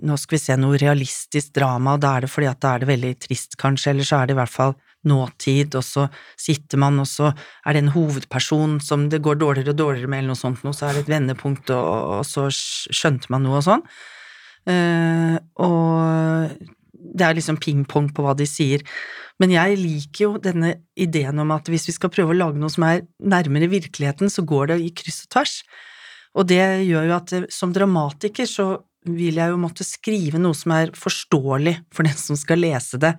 [0.01, 2.83] Nå skal vi se noe realistisk drama, og da er det fordi at da er
[2.83, 4.73] det veldig trist, kanskje, eller så er det i hvert fall
[5.09, 6.07] nåtid, og så
[6.39, 10.23] sitter man, og så er det en hovedperson som det går dårligere og dårligere med,
[10.23, 13.61] eller noe sånt, noe, så er det et vendepunkt, og, og så skjønte man noe
[13.61, 13.85] og sånn.
[14.67, 16.57] Uh, og
[16.99, 18.83] det er liksom ping-pong på hva de sier.
[19.39, 22.71] Men jeg liker jo denne ideen om at hvis vi skal prøve å lage noe
[22.73, 25.55] som er nærmere virkeligheten, så går det i kryss og tvers.
[26.37, 28.69] Og det gjør jo at som dramatiker så
[29.07, 33.15] vil jeg jo måtte skrive noe som er forståelig for den som skal lese det.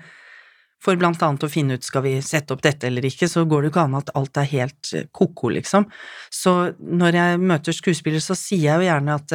[0.81, 3.63] For blant annet å finne ut skal vi sette opp dette eller ikke, så går
[3.63, 5.85] det jo ikke an at alt er helt ko-ko, liksom.
[6.33, 9.35] Så når jeg møter skuespillere, så sier jeg jo gjerne at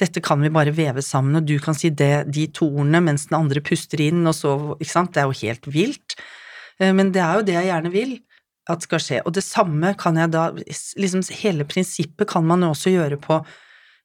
[0.00, 3.28] dette kan vi bare veve sammen, og du kan si det, de to ordene mens
[3.30, 6.16] den andre puster inn, og så Ikke sant, det er jo helt vilt.
[6.80, 8.16] Eh, Men det er jo det jeg gjerne vil
[8.68, 12.72] at skal skje, og det samme kan jeg da liksom Hele prinsippet kan man jo
[12.72, 13.42] også gjøre på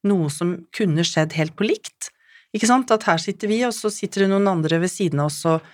[0.10, 2.12] noe som kunne skjedd helt på likt.
[2.56, 2.92] Ikke sant?
[2.92, 5.66] At her sitter vi, og så sitter det noen andre ved siden av oss og,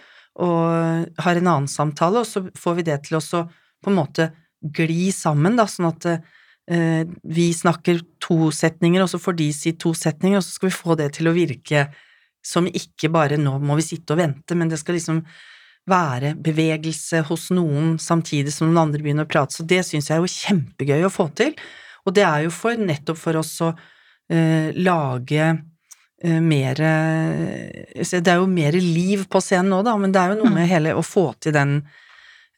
[0.41, 3.45] og har en annen samtale, og så får vi det til å
[3.85, 4.31] på en måte
[4.73, 6.23] gli sammen, da, sånn at eh,
[6.65, 10.73] vi snakker to setninger, og så får de si to setninger, og så skal vi
[10.73, 11.83] få det til å virke
[12.45, 15.21] som ikke bare nå må vi sitte og vente, men det skal liksom
[15.89, 20.17] være bevegelse hos noen samtidig som noen andre begynner å prate, så det syns jeg
[20.17, 21.53] er jo kjempegøy å få til,
[22.05, 28.41] og det er jo for, nettopp for oss å eh, lage eh, mer Det er
[28.41, 31.05] jo mer liv på scenen nå, da, men det er jo noe med hele å
[31.05, 31.79] få til den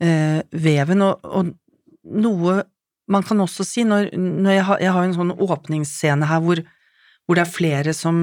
[0.04, 1.54] eh, veven, og, og
[2.28, 2.62] noe
[3.08, 6.62] man kan også si, når, når jeg, har, jeg har en sånn åpningsscene her hvor,
[7.26, 8.22] hvor det er flere som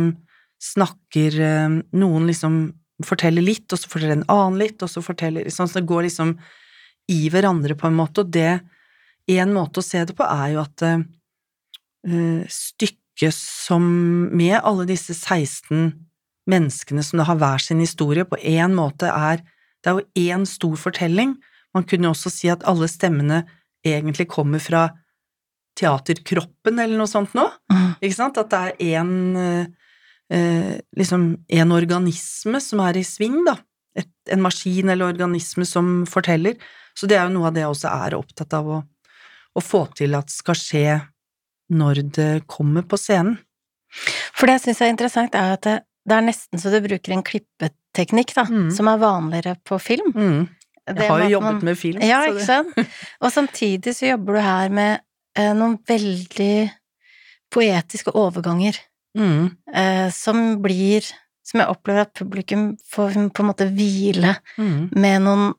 [0.64, 2.58] snakker eh, Noen liksom
[3.04, 6.06] forteller litt, og så forteller en annen litt, og så forteller sånn, Så det går
[6.06, 6.36] liksom
[7.10, 8.60] i hverandre på en måte, og det
[9.28, 13.84] En måte å se det på er jo at uh, stykket som
[14.36, 15.94] Med alle disse 16
[16.50, 19.40] menneskene som da har hver sin historie, på en måte er
[19.80, 21.34] Det er jo én stor fortelling.
[21.74, 23.42] Man kunne også si at alle stemmene
[23.84, 24.86] egentlig kommer fra
[25.78, 27.94] teaterkroppen eller noe sånt nå, Mm.
[28.00, 28.38] ikke sant?
[28.38, 29.36] At det er en
[30.30, 33.56] eh, liksom en organisme som er i sving, da.
[33.96, 36.56] Et, en maskin eller organisme som forteller.
[36.96, 38.78] Så det er jo noe av det jeg også er opptatt av å,
[39.54, 40.86] å få til at skal skje
[41.74, 43.38] når det kommer på scenen.
[44.34, 47.12] For det jeg syns er interessant, er at det, det er nesten så du bruker
[47.14, 48.70] en klippeteknikk, da, Mm.
[48.74, 50.12] som er vanligere på film.
[50.14, 50.48] Mm.
[50.86, 52.02] Jeg har jo jobbet man- med film.
[52.04, 52.74] Ja, ikke sant?
[53.22, 55.00] Og samtidig så jobber du her med
[55.36, 56.70] eh, noen veldig
[57.54, 58.76] poetiske overganger,
[59.16, 59.56] Mm.
[59.72, 61.02] eh, som blir
[61.46, 64.88] Som jeg opplever at publikum får på en måte hvile Mm.
[64.96, 65.52] med noen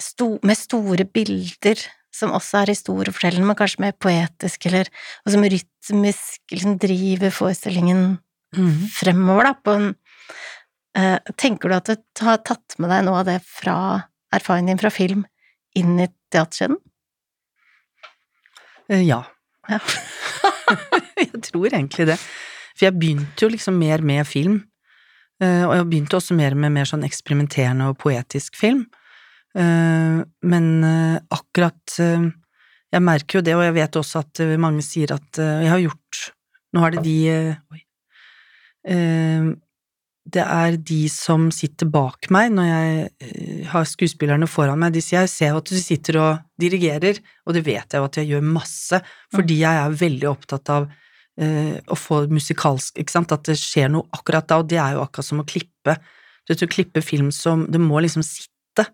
[0.00, 1.76] sto, med store bilder,
[2.10, 4.88] som også er historiefortellende, men kanskje mer poetisk, eller
[5.26, 8.18] og som rytmisk liksom driver forestillingen
[8.56, 8.88] Mm.
[8.88, 9.96] fremover, da, på en
[10.94, 14.80] eh, Tenker du at du har tatt med deg noe av det fra erfaringen din
[14.82, 15.24] fra film
[15.78, 16.78] inn i teaterskjeden?
[18.88, 19.22] Eh, Ja.
[19.70, 19.78] Ja.
[21.22, 22.18] jeg tror egentlig det.
[22.74, 24.56] For jeg begynte jo liksom mer med film,
[25.42, 28.86] eh, og jeg begynte også mer med mer sånn eksperimenterende og poetisk film.
[29.54, 30.66] Eh, Men
[31.30, 31.98] akkurat
[32.92, 36.32] Jeg merker jo det, og jeg vet også at mange sier at jeg har gjort
[36.72, 37.16] Nå er det de
[37.72, 37.82] Oi.
[40.22, 44.94] Det er de som sitter bak meg når jeg eh, har skuespillerne foran meg.
[44.94, 48.18] De sier jeg ser at du sitter og dirigerer, og det vet jeg jo at
[48.20, 49.00] jeg gjør masse,
[49.34, 50.86] fordi jeg er veldig opptatt av
[51.42, 54.94] eh, å få musikalsk Ikke sant, at det skjer noe akkurat da, og det er
[54.94, 55.98] jo akkurat som å klippe.
[56.46, 58.86] Du vet, å klippe film som Det må liksom sitte.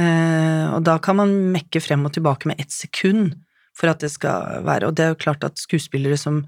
[0.00, 3.36] Eh, og da kan man mekke frem og tilbake med ett sekund
[3.76, 6.40] for at det skal være Og det er jo klart at skuespillere som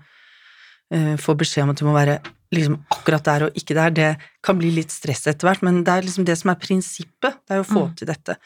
[0.91, 2.19] eh, får beskjed om at det må være
[2.55, 4.11] liksom akkurat der og ikke der, det
[4.43, 7.57] kan bli litt stress etter hvert, men det er liksom det som er prinsippet, det
[7.57, 7.97] er å få Mm.
[7.97, 8.37] til dette.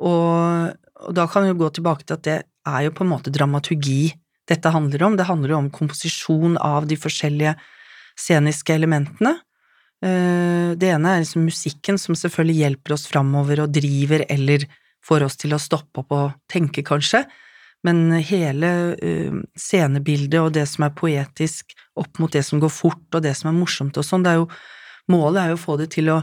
[0.00, 3.12] Og, og da kan vi jo gå tilbake til at det er jo på en
[3.14, 4.12] måte dramaturgi
[4.46, 5.16] dette handler om.
[5.16, 7.56] Det handler jo om komposisjon av de forskjellige
[8.16, 9.38] sceniske elementene.
[10.04, 14.66] Eh, Det ene er liksom musikken, som selvfølgelig hjelper oss framover og driver eller
[15.06, 17.24] får oss til å stoppe opp og tenke, kanskje.
[17.86, 23.06] Men hele eh, scenebildet og det som er poetisk opp mot det som går fort,
[23.14, 24.50] og det som er morsomt og sånn, det er jo
[25.06, 26.16] Målet er jo å få det til å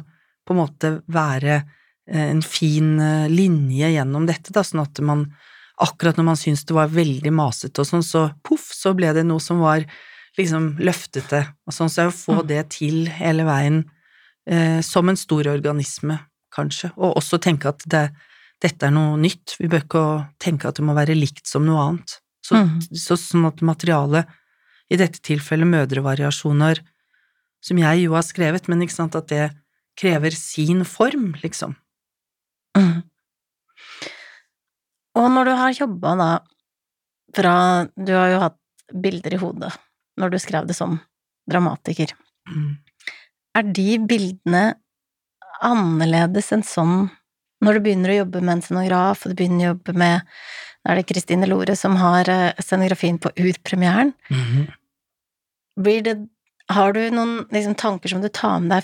[0.43, 5.21] på en måte være eh, en fin eh, linje gjennom dette, da, sånn at man
[5.80, 9.23] akkurat når man syntes det var veldig masete og sånn, så poff, så ble det
[9.23, 9.86] noe som var
[10.36, 12.47] liksom løftete og sånn, så jeg å få Mm.
[12.52, 13.80] det til hele veien
[14.52, 16.19] eh, som en stor organisme,
[16.54, 18.10] kanskje, og også tenke at det,
[18.63, 20.06] dette er noe nytt, vi bør ikke
[20.41, 22.17] tenke at det må være likt som noe annet.
[22.43, 22.95] Så, mm.
[22.99, 24.30] så, sånn at materialet,
[24.91, 26.82] i dette tilfellet mødrevariasjoner,
[27.63, 29.47] som jeg jo har skrevet, men ikke sant at det
[29.99, 31.76] krever sin form, liksom.
[32.78, 33.04] Mm.
[35.19, 36.32] Og når du har jobba da
[37.34, 37.54] fra
[37.93, 38.58] Du har jo hatt
[39.04, 39.69] bilder i hodet
[40.21, 40.99] når du skrev det som
[41.49, 42.12] dramatiker.
[42.49, 42.76] Mm.
[43.58, 44.63] Er de bildene
[45.65, 47.08] annerledes enn sånn
[47.63, 50.36] når du begynner å jobbe med en scenograf, og du begynner å jobbe med
[50.84, 54.12] Da er det Kristine Lore som har eh, scenografien på urpremieren.
[54.30, 54.65] Mhm.
[55.80, 56.17] Blir det
[56.69, 58.84] Har du noen liksom, tanker som du tar med deg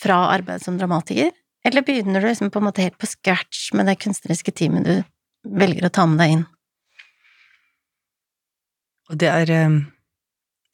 [0.00, 1.30] fra arbeidet som dramatiker?
[1.64, 5.02] Eller begynner du liksom på en måte helt på scratch med det kunstneriske teamet du
[5.44, 6.46] velger å ta med deg inn?
[9.10, 9.80] Og det er eh,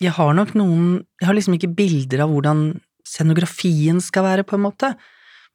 [0.02, 4.56] Jeg har nok noen Jeg har liksom ikke bilder av hvordan scenografien skal være, på
[4.56, 4.88] en måte,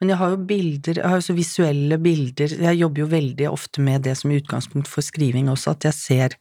[0.01, 3.49] Men jeg har jo bilder, jeg har jo så visuelle bilder, jeg jobber jo veldig
[3.51, 6.37] ofte med det som utgangspunkt for skriving også, at jeg ser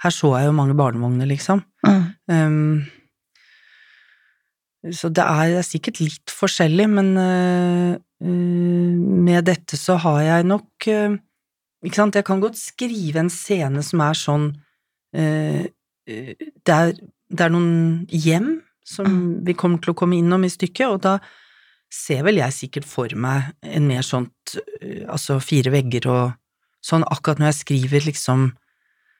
[0.00, 1.60] Her så jeg jo mange barnevogner, liksom.
[1.84, 2.04] Mm.
[2.32, 2.84] Um,
[4.92, 8.94] så det er, det er sikkert litt forskjellig, men uh, uh,
[9.28, 11.18] med dette så har jeg nok uh,
[11.84, 14.50] Ikke sant, jeg kan godt skrive en scene som er sånn
[15.10, 19.44] det er, det er noen hjem som Mm.
[19.46, 21.18] vi kommer til å komme innom i stykket, og da
[21.90, 24.56] ser vel jeg sikkert for meg en mer sånt
[25.10, 26.36] altså fire vegger og
[26.86, 28.50] sånn akkurat når jeg skriver liksom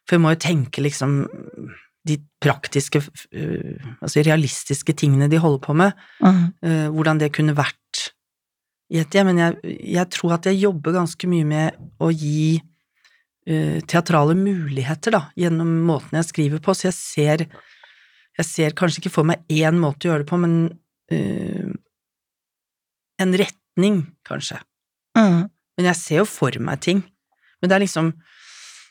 [0.07, 1.19] For jeg må jo tenke liksom
[2.09, 3.03] de praktiske,
[4.01, 5.93] altså realistiske tingene de holder på med,
[6.25, 6.95] Mm.
[6.95, 7.77] hvordan det kunne vært
[8.91, 9.31] i et hjem.
[9.31, 15.15] Men jeg, jeg tror at jeg jobber ganske mye med å gi uh, teatrale muligheter,
[15.15, 17.47] da, gjennom måten jeg skriver på, så jeg ser
[18.41, 20.57] jeg ser kanskje ikke for meg én måte å gjøre det på, men
[21.13, 21.70] uh,
[23.21, 24.59] en retning, kanskje.
[25.19, 25.49] Mm.
[25.79, 27.05] Men jeg ser jo for meg ting.
[27.61, 28.13] Men det er liksom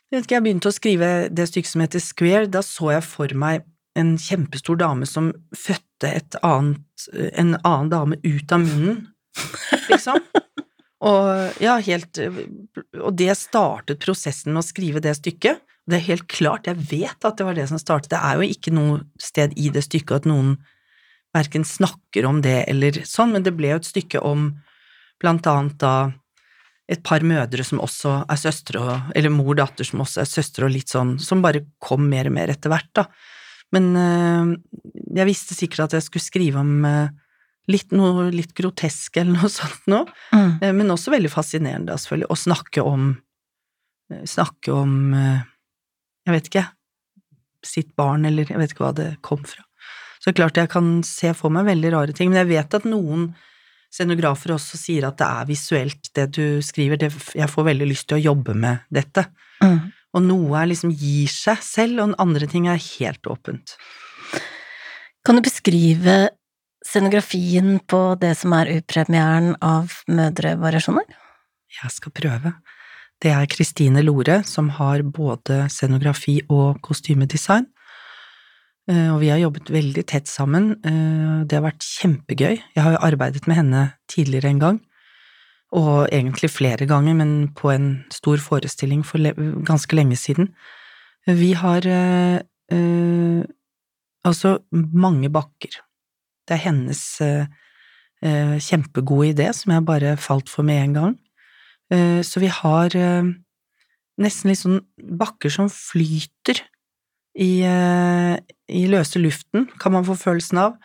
[0.09, 3.05] Jeg vet ikke, jeg begynte å skrive det stykket som heter Square, da så jeg
[3.05, 3.67] for meg
[3.99, 7.05] en kjempestor dame som fødte et annet,
[7.37, 9.03] en annen dame ut av munnen,
[9.91, 10.17] liksom.
[11.05, 15.61] Og ja, helt Og det startet prosessen med å skrive det stykket.
[15.89, 18.11] Det er helt klart, jeg vet at det var det som startet.
[18.11, 20.57] Det er jo ikke noe sted i det stykket at noen
[21.39, 24.51] verken snakker om det eller sånn, men det ble jo et stykke om
[25.19, 25.93] blant annet da
[26.89, 30.29] et par mødre som også er søstre, og, eller mor og datter som også er
[30.29, 33.03] søstre, og litt sånn, som bare kom mer og mer etter hvert, da.
[33.75, 34.53] Men øh,
[35.19, 37.11] jeg visste sikkert at jeg skulle skrive om øh,
[37.69, 40.55] litt noe litt grotesk eller noe sånt noe, Mm.
[40.65, 43.09] eh, men også veldig fascinerende, da, selvfølgelig, å snakke om
[44.25, 46.63] Snakke om Jeg vet ikke,
[47.61, 49.61] sitt barn, eller jeg vet ikke hva det kom fra.
[50.19, 53.29] Så klart jeg kan se for meg veldig rare ting, men jeg vet at noen
[53.89, 56.99] scenografer også sier at det er visuelt, det du skriver.
[57.01, 59.25] Det, jeg får veldig lyst til å jobbe med dette.
[59.63, 59.79] Mm.
[60.17, 63.77] Og noe er liksom gir seg selv, og andre ting er helt åpent.
[65.25, 66.19] Kan du beskrive
[66.85, 71.07] scenografien på det som er upremieren av Mødrevariasjoner?
[71.79, 72.53] Jeg skal prøve.
[73.19, 77.67] Det er Kristine Lore som har både scenografi og kostymedesign.
[78.89, 80.71] Eh, Og vi har jobbet veldig tett sammen.
[80.83, 82.57] Eh, Det har vært kjempegøy.
[82.75, 84.79] Jeg har jo arbeidet med henne tidligere en gang,
[85.71, 89.17] og egentlig flere ganger, men på en stor forestilling for
[89.63, 90.49] ganske lenge siden.
[91.27, 93.43] Vi har eh, eh,
[94.25, 95.69] altså mange bakker.
[96.47, 97.45] Det er hennes eh,
[98.21, 101.19] kjempegode idé som jeg bare falt for med en gang.
[101.89, 102.89] Så vi har
[104.19, 104.81] nesten litt sånn
[105.17, 106.59] bakker som flyter
[107.39, 108.35] i, eh,
[108.67, 110.77] i løse luften, kan man få følelsen av.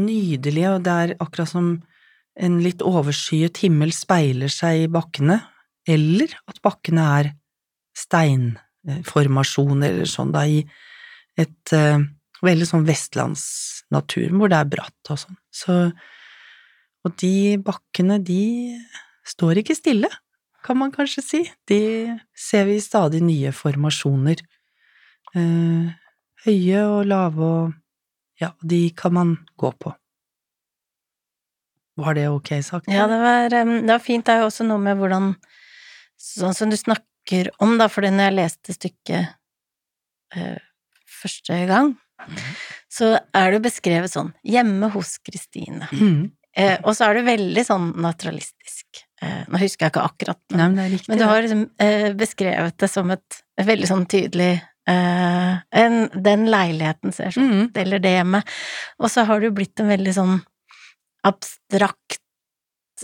[0.00, 1.74] Nydelige, og det er akkurat som
[2.40, 5.38] en litt overskyet himmel speiler seg i bakkene,
[5.88, 7.30] eller at bakkene er
[7.98, 10.62] steinformasjoner eller sånn da, i
[11.38, 12.00] et uh,
[12.44, 15.38] veldig sånn vestlandsnatur, hvor det er bratt og sånn.
[15.52, 15.76] Så,
[17.04, 18.78] og de bakkene, de
[19.28, 20.10] står ikke stille,
[20.62, 21.42] kan man kanskje si.
[21.68, 21.82] De
[22.38, 24.42] ser vi i stadig nye formasjoner.
[25.38, 25.92] Eh,
[26.46, 27.72] høye og lave og
[28.42, 29.92] ja, de kan man gå på.
[32.02, 32.88] Var det ok sagt?
[32.90, 34.26] Ja, det var, det var fint.
[34.26, 35.34] Det er jo også noe med hvordan
[36.22, 39.32] Sånn som du snakker om, da, fordi når jeg leste stykket
[40.38, 40.60] eh,
[41.10, 41.88] første gang,
[42.92, 45.88] så er det beskrevet sånn Hjemme hos Kristine.
[45.90, 46.30] Mm.
[46.54, 49.02] Eh, og så er det veldig sånn naturalistisk.
[49.22, 51.10] Eh, nå husker jeg ikke akkurat, Nei, men det er riktig.
[51.10, 53.38] men du har liksom eh, beskrevet det som et
[53.72, 54.52] veldig sånn tydelig
[54.90, 58.48] en, Den leiligheten ser sånn ut, eller det hjemmet.
[58.98, 60.40] Og så har det jo blitt en veldig sånn
[61.22, 62.18] abstrakt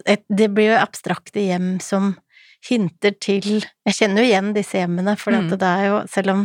[0.07, 2.17] et, Det blir jo abstrakte hjem som
[2.69, 5.51] hinter til Jeg kjenner jo igjen disse hjemmene, for Mm.
[5.51, 6.41] det er jo Selv om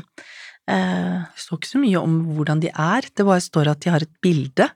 [0.70, 3.90] uh, Det står ikke så mye om hvordan de er, det bare står at de
[3.90, 4.70] har et bilde,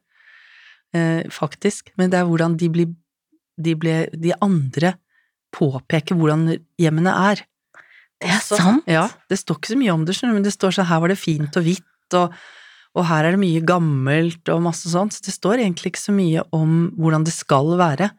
[0.96, 2.96] uh, faktisk, men det er hvordan de blir,
[3.58, 4.96] de, ble, de andre
[5.56, 7.46] påpeker hvordan hjemmene er.
[8.22, 8.86] Det er sant!
[8.90, 11.20] Ja, det står ikke så mye om det, men det står sånn her var det
[11.22, 12.34] fint og hvitt, og,
[12.98, 16.16] og her er det mye gammelt og masse sånt, så det står egentlig ikke så
[16.16, 18.10] mye om hvordan det skal være,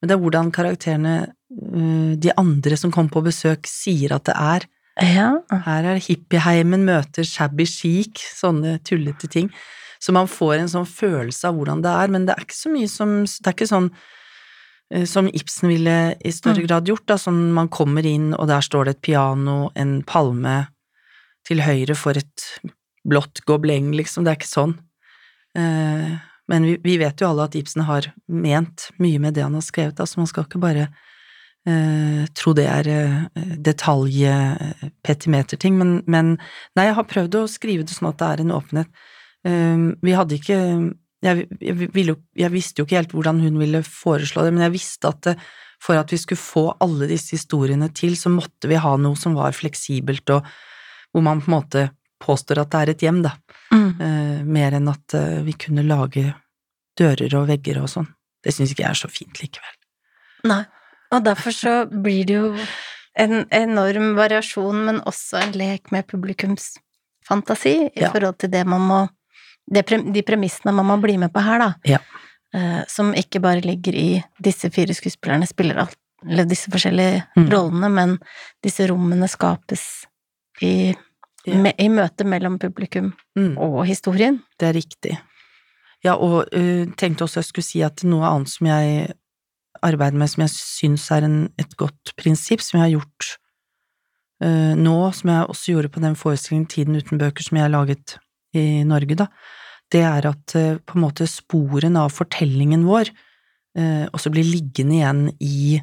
[0.00, 1.16] men det er hvordan karakterene,
[1.52, 4.66] eh, de andre som kommer på besøk, sier at det er.
[5.00, 5.28] Ja.
[5.66, 9.52] Her er hippieheimen møter shabby chic, sånne tullete ting.
[10.02, 12.72] Så man får en sånn følelse av hvordan det er, men det er ikke så
[12.72, 13.92] mye som Det er ikke sånn
[15.08, 16.66] som Ibsen ville i større Mm.
[16.66, 20.66] grad gjort, da, som man kommer inn, og der står det et piano, en palme
[21.48, 22.60] til høyre for et
[23.08, 24.74] blått gobleng, liksom, det er ikke sånn.
[25.56, 26.10] Eh,
[26.48, 29.62] Men vi, vi, vet jo alle at Ibsen har ment mye med det han har
[29.62, 30.88] skrevet, altså man skal ikke bare
[31.66, 33.22] eh, tro det er eh,
[33.62, 36.34] detalj-petimeterting, men, men,
[36.76, 38.88] nei, jeg har prøvd å skrive det sånn at det er en åpenhet.
[39.46, 40.58] Eh, vi hadde ikke
[41.22, 44.74] jeg, jeg, ville, jeg, visste jo ikke helt hvordan hun ville foreslå det, men jeg
[44.74, 45.36] visste at det,
[45.82, 49.34] for at vi skulle få alle disse historiene til, så måtte vi ha noe som
[49.38, 50.46] var fleksibelt, og
[51.12, 51.84] hvor man på en måte
[52.22, 53.32] påstår at det er et hjem, da,
[53.74, 53.88] mm.
[54.06, 56.28] eh, mer enn at eh, vi kunne lage
[56.98, 58.10] dører og vegger og sånn.
[58.42, 59.74] Det syns ikke jeg er så fint likevel.
[60.50, 60.62] Nei,
[61.14, 62.52] og derfor så blir det jo
[63.18, 66.74] en enorm variasjon, men også en lek med publikums
[67.26, 68.10] fantasi i ja.
[68.10, 69.00] forhold til det man må
[69.70, 71.70] det, De premissene man må bli med på her, da.
[71.86, 72.00] Ja.
[72.54, 74.08] Eh, som ikke bare ligger i
[74.42, 77.48] disse fire skuespillerne spiller alt, eller disse forskjellige mm.
[77.48, 78.18] rollene, men
[78.64, 79.86] disse rommene skapes
[80.60, 80.92] i,
[81.46, 81.56] ja.
[81.56, 83.54] me, i møte mellom publikum mm.
[83.56, 84.42] og historien.
[84.60, 85.16] Det er riktig.
[86.04, 89.14] Ja, og uh, tenkte også jeg skulle si at noe annet som jeg
[89.82, 93.30] arbeider med, som jeg syns er en, et godt prinsipp, som jeg har gjort
[94.44, 98.16] uh, nå, som jeg også gjorde på den forestillingen Tiden uten bøker som jeg laget
[98.58, 99.28] i Norge, da,
[99.92, 103.14] det er at uh, på en måte sporene av fortellingen vår
[103.72, 105.78] også blir liggende igjen i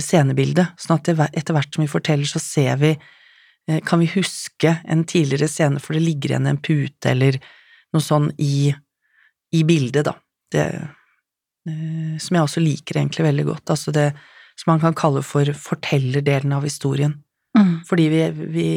[0.00, 2.94] scenebildet, sånn at etter hvert som vi forteller, så ser vi
[3.84, 7.36] kan vi huske en tidligere scene, for det ligger igjen en pute eller
[7.92, 8.72] noe sånn i
[9.52, 10.14] i bildet, da.
[10.52, 10.64] Det,
[11.68, 13.72] eh, som jeg også liker egentlig veldig godt.
[13.74, 14.08] Altså det
[14.56, 17.18] som man kan kalle for fortellerdelen av historien.
[17.56, 17.82] Mm.
[17.88, 18.22] Fordi vi,
[18.52, 18.68] vi,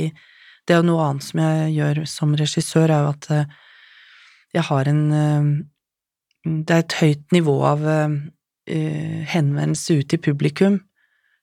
[0.65, 3.53] Det er jo noe annet som jeg gjør som regissør, er jo at eh,
[4.55, 5.51] jeg har en eh,
[6.45, 7.79] Det er et høyt nivå av
[8.65, 10.75] henvendelse ut til publikum,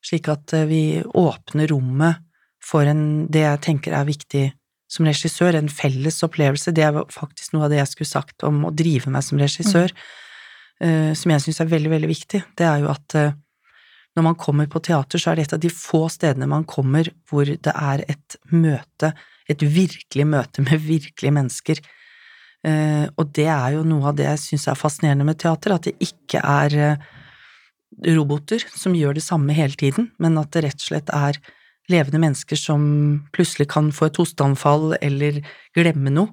[0.03, 2.19] slik at vi åpner rommet
[2.63, 4.45] for en, det jeg tenker er viktig
[4.91, 6.75] som regissør, en felles opplevelse.
[6.75, 9.95] Det er faktisk noe av det jeg skulle sagt om å drive meg som regissør,
[10.83, 11.15] mm.
[11.19, 12.43] som jeg syns er veldig, veldig viktig.
[12.59, 13.19] Det er jo at
[14.17, 17.09] når man kommer på teater, så er det et av de få stedene man kommer
[17.31, 19.13] hvor det er et møte,
[19.49, 21.81] et virkelig møte med virkelige mennesker.
[22.63, 25.89] Uh, og det er jo noe av det jeg syns er fascinerende med teater, at
[25.89, 27.01] det ikke er
[28.17, 31.41] roboter som gjør det samme hele tiden, men at det rett og slett er
[31.91, 32.83] levende mennesker som
[33.35, 35.41] plutselig kan få et hosteanfall eller
[35.77, 36.33] glemme noe.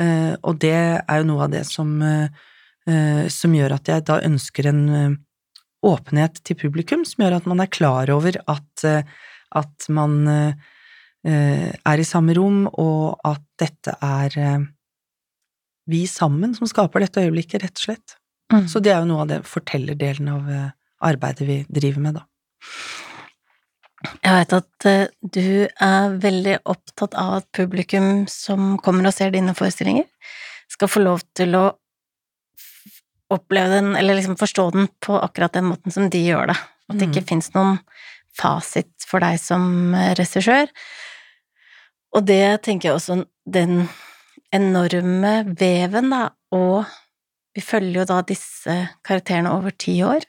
[0.00, 4.20] Eh, og det er jo noe av det som, eh, som gjør at jeg da
[4.26, 5.16] ønsker en eh,
[5.84, 10.14] åpenhet til publikum, som gjør at man er klar over at, at man
[11.24, 14.36] er i samme rom, og at dette er
[15.90, 18.16] vi sammen som skaper dette øyeblikket, rett og slett.
[18.52, 18.66] Mm.
[18.68, 20.50] Så det er jo noe av det fortellerdelen av
[21.04, 22.26] arbeidet vi driver med, da.
[24.20, 24.88] Jeg vet at
[25.32, 30.04] du er veldig opptatt av at publikum som kommer og ser dine forestillinger,
[30.68, 31.64] skal få lov til å
[33.32, 36.58] oppleve den, eller liksom forstå den på akkurat den måten som de gjør det.
[36.90, 37.30] At det ikke mm.
[37.30, 37.78] fins noen
[38.36, 40.68] fasit for deg som regissør.
[42.14, 43.86] Og det tenker jeg også den
[44.54, 46.84] enorme veven, da, og
[47.54, 50.26] vi følger jo da disse karakterene over ti år.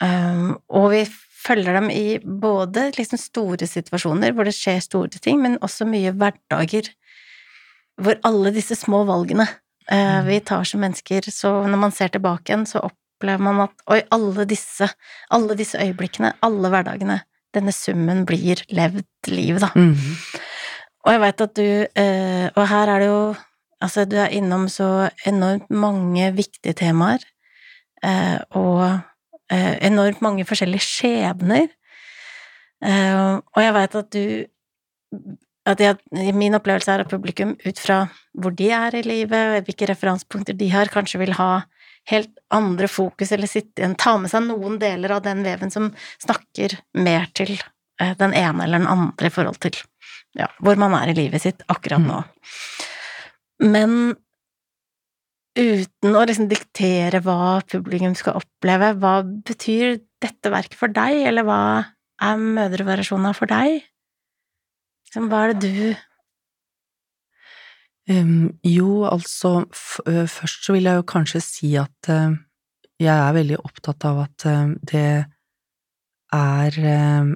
[0.00, 1.02] Um, og vi
[1.46, 6.12] følger dem i både liksom store situasjoner hvor det skjer store ting, men også mye
[6.16, 6.90] hverdager
[8.00, 9.54] hvor alle disse små valgene eh.
[10.26, 14.00] Vi tar som mennesker, så når man ser tilbake igjen, så opplever man at oi,
[14.10, 14.88] alle disse,
[15.30, 17.20] alle disse øyeblikkene, alle hverdagene,
[17.54, 19.70] denne summen blir levd liv, da.
[19.78, 19.94] Mm.
[21.06, 23.20] Og jeg veit at du eh, Og her er det jo
[23.84, 27.20] Altså, du er innom så enormt mange viktige temaer,
[28.00, 29.00] eh, og
[29.52, 31.66] eh, enormt mange forskjellige skjebner.
[32.80, 34.24] Eh, og jeg veit at du
[35.66, 35.96] at jeg,
[36.36, 38.04] Min opplevelse er at publikum, ut fra
[38.38, 41.66] hvor de er i livet, hvilke referansepunkter de har, kanskje vil ha
[42.10, 45.90] helt andre fokus, eller sitte ta med seg noen deler av den veven som
[46.22, 49.74] snakker mer til eh, den ene eller den andre i forhold til
[50.36, 52.20] ja, hvor man er i livet sitt akkurat nå.
[53.64, 54.14] Men
[55.56, 61.46] uten å liksom diktere hva publikum skal oppleve, hva betyr dette verket for deg, eller
[61.48, 61.60] hva
[62.22, 63.80] er mødrevariasjonen for deg?
[65.16, 65.94] Hva er det du
[68.12, 72.36] um, Jo, altså, først så vil jeg jo kanskje si at uh,
[73.00, 75.08] jeg er veldig opptatt av at uh, det
[76.36, 77.32] er uh,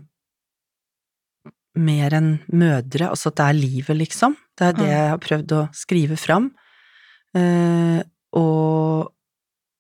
[1.81, 4.35] mer enn mødre, altså at det er livet, liksom.
[4.59, 4.93] Det er det mm.
[4.93, 6.51] jeg har prøvd å skrive fram.
[8.37, 9.07] Og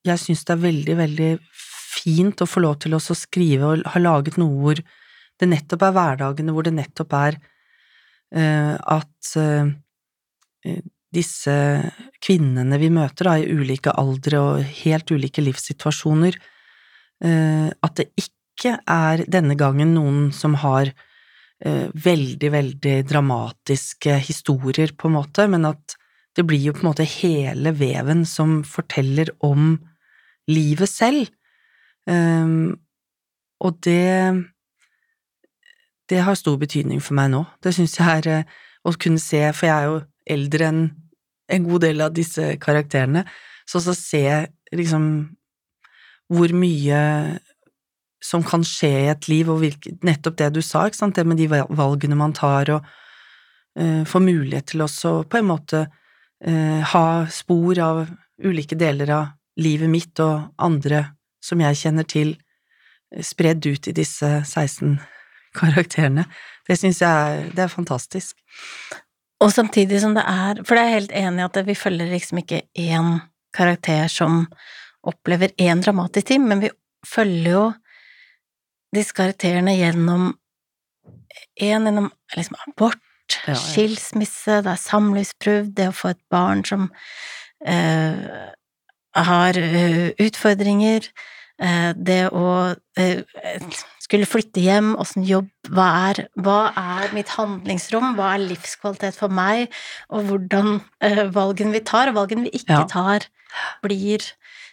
[0.06, 1.30] jeg syns det er veldig, veldig
[1.90, 5.96] fint å få lov til å skrive og ha laget noe hvor det nettopp er
[5.96, 7.40] hverdagene, hvor det nettopp er
[8.30, 11.54] at eh, disse
[12.22, 16.36] kvinnene vi møter, da, i ulike aldre og helt ulike livssituasjoner,
[17.24, 24.94] eh, at det ikke er denne gangen noen som har eh, veldig, veldig dramatiske historier,
[24.94, 25.96] på en måte, men at
[26.38, 29.74] det blir jo på en måte hele veven som forteller om
[30.50, 31.26] livet selv.
[32.06, 34.12] Og det
[36.10, 37.44] det har stor betydning for meg nå.
[37.62, 38.48] Det syns jeg er
[38.86, 40.00] å kunne se, for jeg er jo
[40.30, 40.82] eldre enn
[41.50, 43.24] en god del av disse karakterene,
[43.66, 44.24] så å se
[44.74, 45.06] liksom
[46.30, 47.00] hvor mye
[48.22, 51.26] som kan skje i et liv, og hvilke, nettopp det du sa, ikke sant, det
[51.26, 52.84] med de valgene man tar, og
[53.80, 58.04] uh, få mulighet til også på en måte uh, ha spor av
[58.44, 61.08] ulike deler av livet mitt og andre
[61.44, 62.36] som jeg kjenner til,
[63.24, 65.00] spredd ut i disse 16
[65.56, 66.26] karakterene.
[66.68, 68.36] Det syns jeg det er fantastisk.
[69.40, 72.12] Og samtidig som det er For det er jeg helt enig i at vi følger
[72.12, 73.20] liksom ikke én
[73.56, 74.44] karakter som
[75.02, 76.70] opplever én dramatisk ting, men vi
[77.06, 77.64] følger jo
[78.94, 80.34] disse karakterene gjennom
[81.60, 83.00] én gjennom liksom abort,
[83.46, 83.58] ja, ja.
[83.58, 86.88] skilsmisse, det er samlivsbrudd, det å få et barn som
[87.66, 88.50] eh,
[89.16, 91.06] har uh, utfordringer,
[91.62, 93.80] uh, det å uh,
[94.10, 99.30] skulle flytte hjem, åssen jobb hva er, hva er mitt handlingsrom, hva er livskvalitet for
[99.30, 99.70] meg,
[100.10, 102.88] og hvordan uh, valgene vi tar, og valgene vi ikke ja.
[102.90, 103.28] tar,
[103.84, 104.26] blir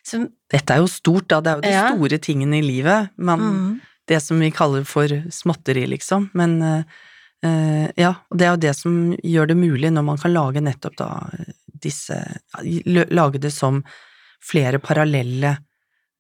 [0.07, 1.85] som Dette er jo stort, da, det er jo de ja.
[1.91, 3.71] store tingene i livet, man, mm.
[4.07, 8.73] det som vi kaller for småtteri, liksom, men uh, ja, og det er jo det
[8.73, 11.11] som gjør det mulig når man kan lage nettopp da
[11.77, 12.15] disse
[13.13, 13.83] Lage det som
[14.41, 15.51] flere parallelle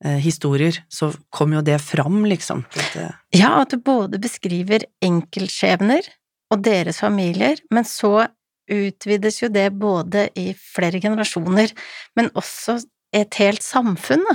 [0.05, 2.59] historier, så kom jo det fram, liksom.
[3.33, 6.05] Ja, at du både beskriver enkeltskjebner
[6.53, 8.27] og deres familier, men så
[8.67, 11.71] utvides jo det både i flere generasjoner,
[12.19, 12.77] men også
[13.15, 14.25] et helt samfunn.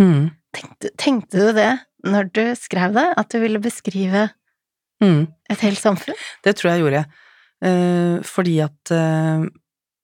[0.00, 0.30] Mm.
[0.56, 1.72] Tenkte, tenkte, du det
[2.08, 4.26] når du skrev det, at du ville beskrive
[5.04, 5.26] mm.
[5.52, 6.16] et helt samfunn?
[6.44, 7.04] Det tror jeg gjorde,
[7.64, 9.46] eh, fordi at eh,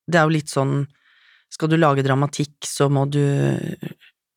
[0.09, 0.81] det er jo litt sånn
[1.53, 3.25] skal du lage dramatikk, så må du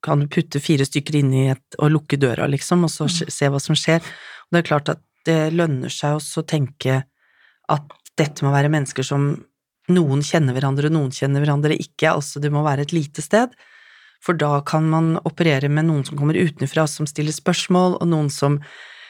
[0.04, 3.32] kan du putte fire stykker inn i et og lukke døra, liksom, og så mm.
[3.32, 4.02] se hva som skjer.
[4.02, 7.04] Og det er klart at det lønner seg også å tenke
[7.72, 9.34] at dette må være mennesker som
[9.92, 13.54] noen kjenner hverandre, noen kjenner hverandre ikke, altså det må være et lite sted.
[14.22, 18.30] For da kan man operere med noen som kommer utenfra, som stiller spørsmål, og noen
[18.34, 18.60] som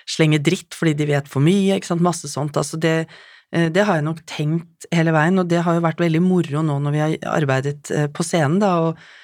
[0.09, 2.57] slenger dritt fordi de vet for mye, ikke sant, masse sånt.
[2.57, 2.95] Altså det,
[3.51, 6.63] eh, det har jeg nok tenkt hele veien, og det har jo vært veldig moro
[6.65, 9.20] nå når vi har arbeidet eh, på scenen, da, og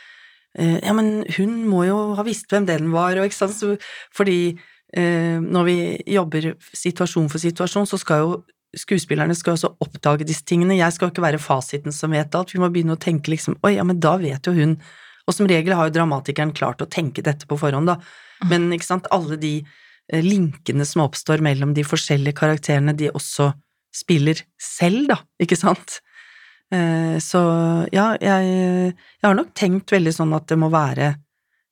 [0.58, 3.76] ja, men hun må jo ha visst hvem den var, og ikke sant, så,
[4.16, 4.58] fordi
[4.97, 5.80] eh, når vi
[6.18, 8.38] jobber situasjon for situasjon, så skal jo
[8.78, 10.78] skuespillerne skal også oppdage disse tingene.
[10.78, 13.58] Jeg skal jo ikke være fasiten som vet alt, vi må begynne å tenke liksom
[13.66, 14.80] oi, ja, men da vet jo hun
[15.28, 18.45] Og som regel har jo dramatikeren klart å tenke dette på forhånd, da, mm.
[18.47, 23.49] men ikke sant, alle de eh, linkene som oppstår mellom de forskjellige karakterene, de også
[23.91, 25.97] spiller selv, da, ikke sant?
[26.74, 27.39] Eh, så
[27.91, 28.93] ja, jeg, jeg,
[29.24, 31.13] har nok tenkt veldig sånn at det må være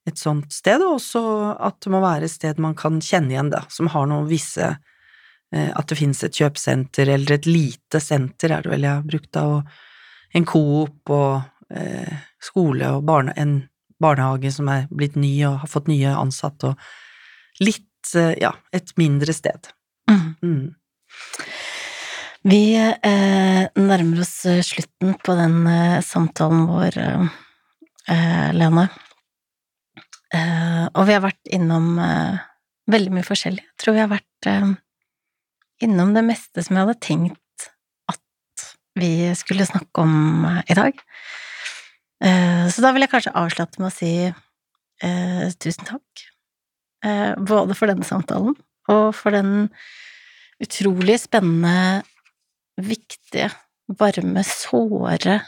[0.05, 1.23] et sånt sted, og også
[1.65, 4.67] at det må være et sted man kan kjenne igjen, da, som har noen visse
[4.69, 9.09] eh, At det finnes et kjøpesenter, eller et lite senter, er det vel jeg har
[9.09, 13.57] brukt, da, og en Coop og eh, skole og barne, en
[14.01, 18.93] barnehage som er blitt ny og har fått nye ansatte, og litt, eh, ja, et
[18.99, 19.71] mindre sted.
[20.11, 20.25] Mm.
[20.43, 20.65] Mm.
[22.45, 27.23] Vi eh, nærmer oss eh, slutten på den eh, samtalen vår, eh,
[28.13, 28.83] eh Lene.
[30.29, 31.97] Eh, og vi har vært innom
[32.91, 33.65] veldig mye forskjellig.
[33.65, 34.49] Jeg tror vi har vært
[35.81, 37.67] innom det meste som jeg hadde tenkt
[38.13, 38.67] at
[38.99, 40.99] vi skulle snakke om i dag.
[42.21, 44.11] så da vil jeg kanskje avslutte med å si
[45.61, 46.25] tusen takk.
[47.49, 48.53] både for denne samtalen
[48.93, 49.71] og for den
[50.61, 52.05] utrolig spennende
[52.81, 53.51] viktige,
[53.99, 55.41] varme, såre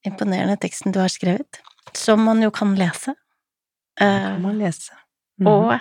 [0.00, 1.58] Imponerende teksten du har skrevet,
[1.92, 3.12] som man jo kan lese.
[4.00, 4.94] Kan man lese.
[5.40, 5.50] Mm.
[5.50, 5.74] Og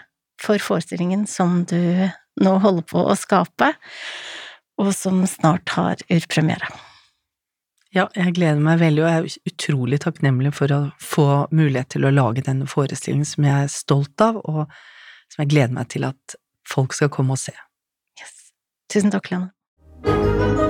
[0.44, 2.10] for forestillingen som du
[2.44, 3.72] nå holder på å skape,
[4.80, 6.68] og som snart har urpremiere.
[7.96, 12.06] Ja, jeg gleder meg veldig, og jeg er utrolig takknemlig for å få mulighet til
[12.06, 14.68] å lage denne forestillingen som jeg er stolt av, og
[15.32, 16.38] som jeg gleder meg til at
[16.70, 17.56] folk skal komme og se.
[18.20, 18.36] Yes.
[18.94, 19.50] Tusen takk, Lene.
[20.04, 20.69] Thank you.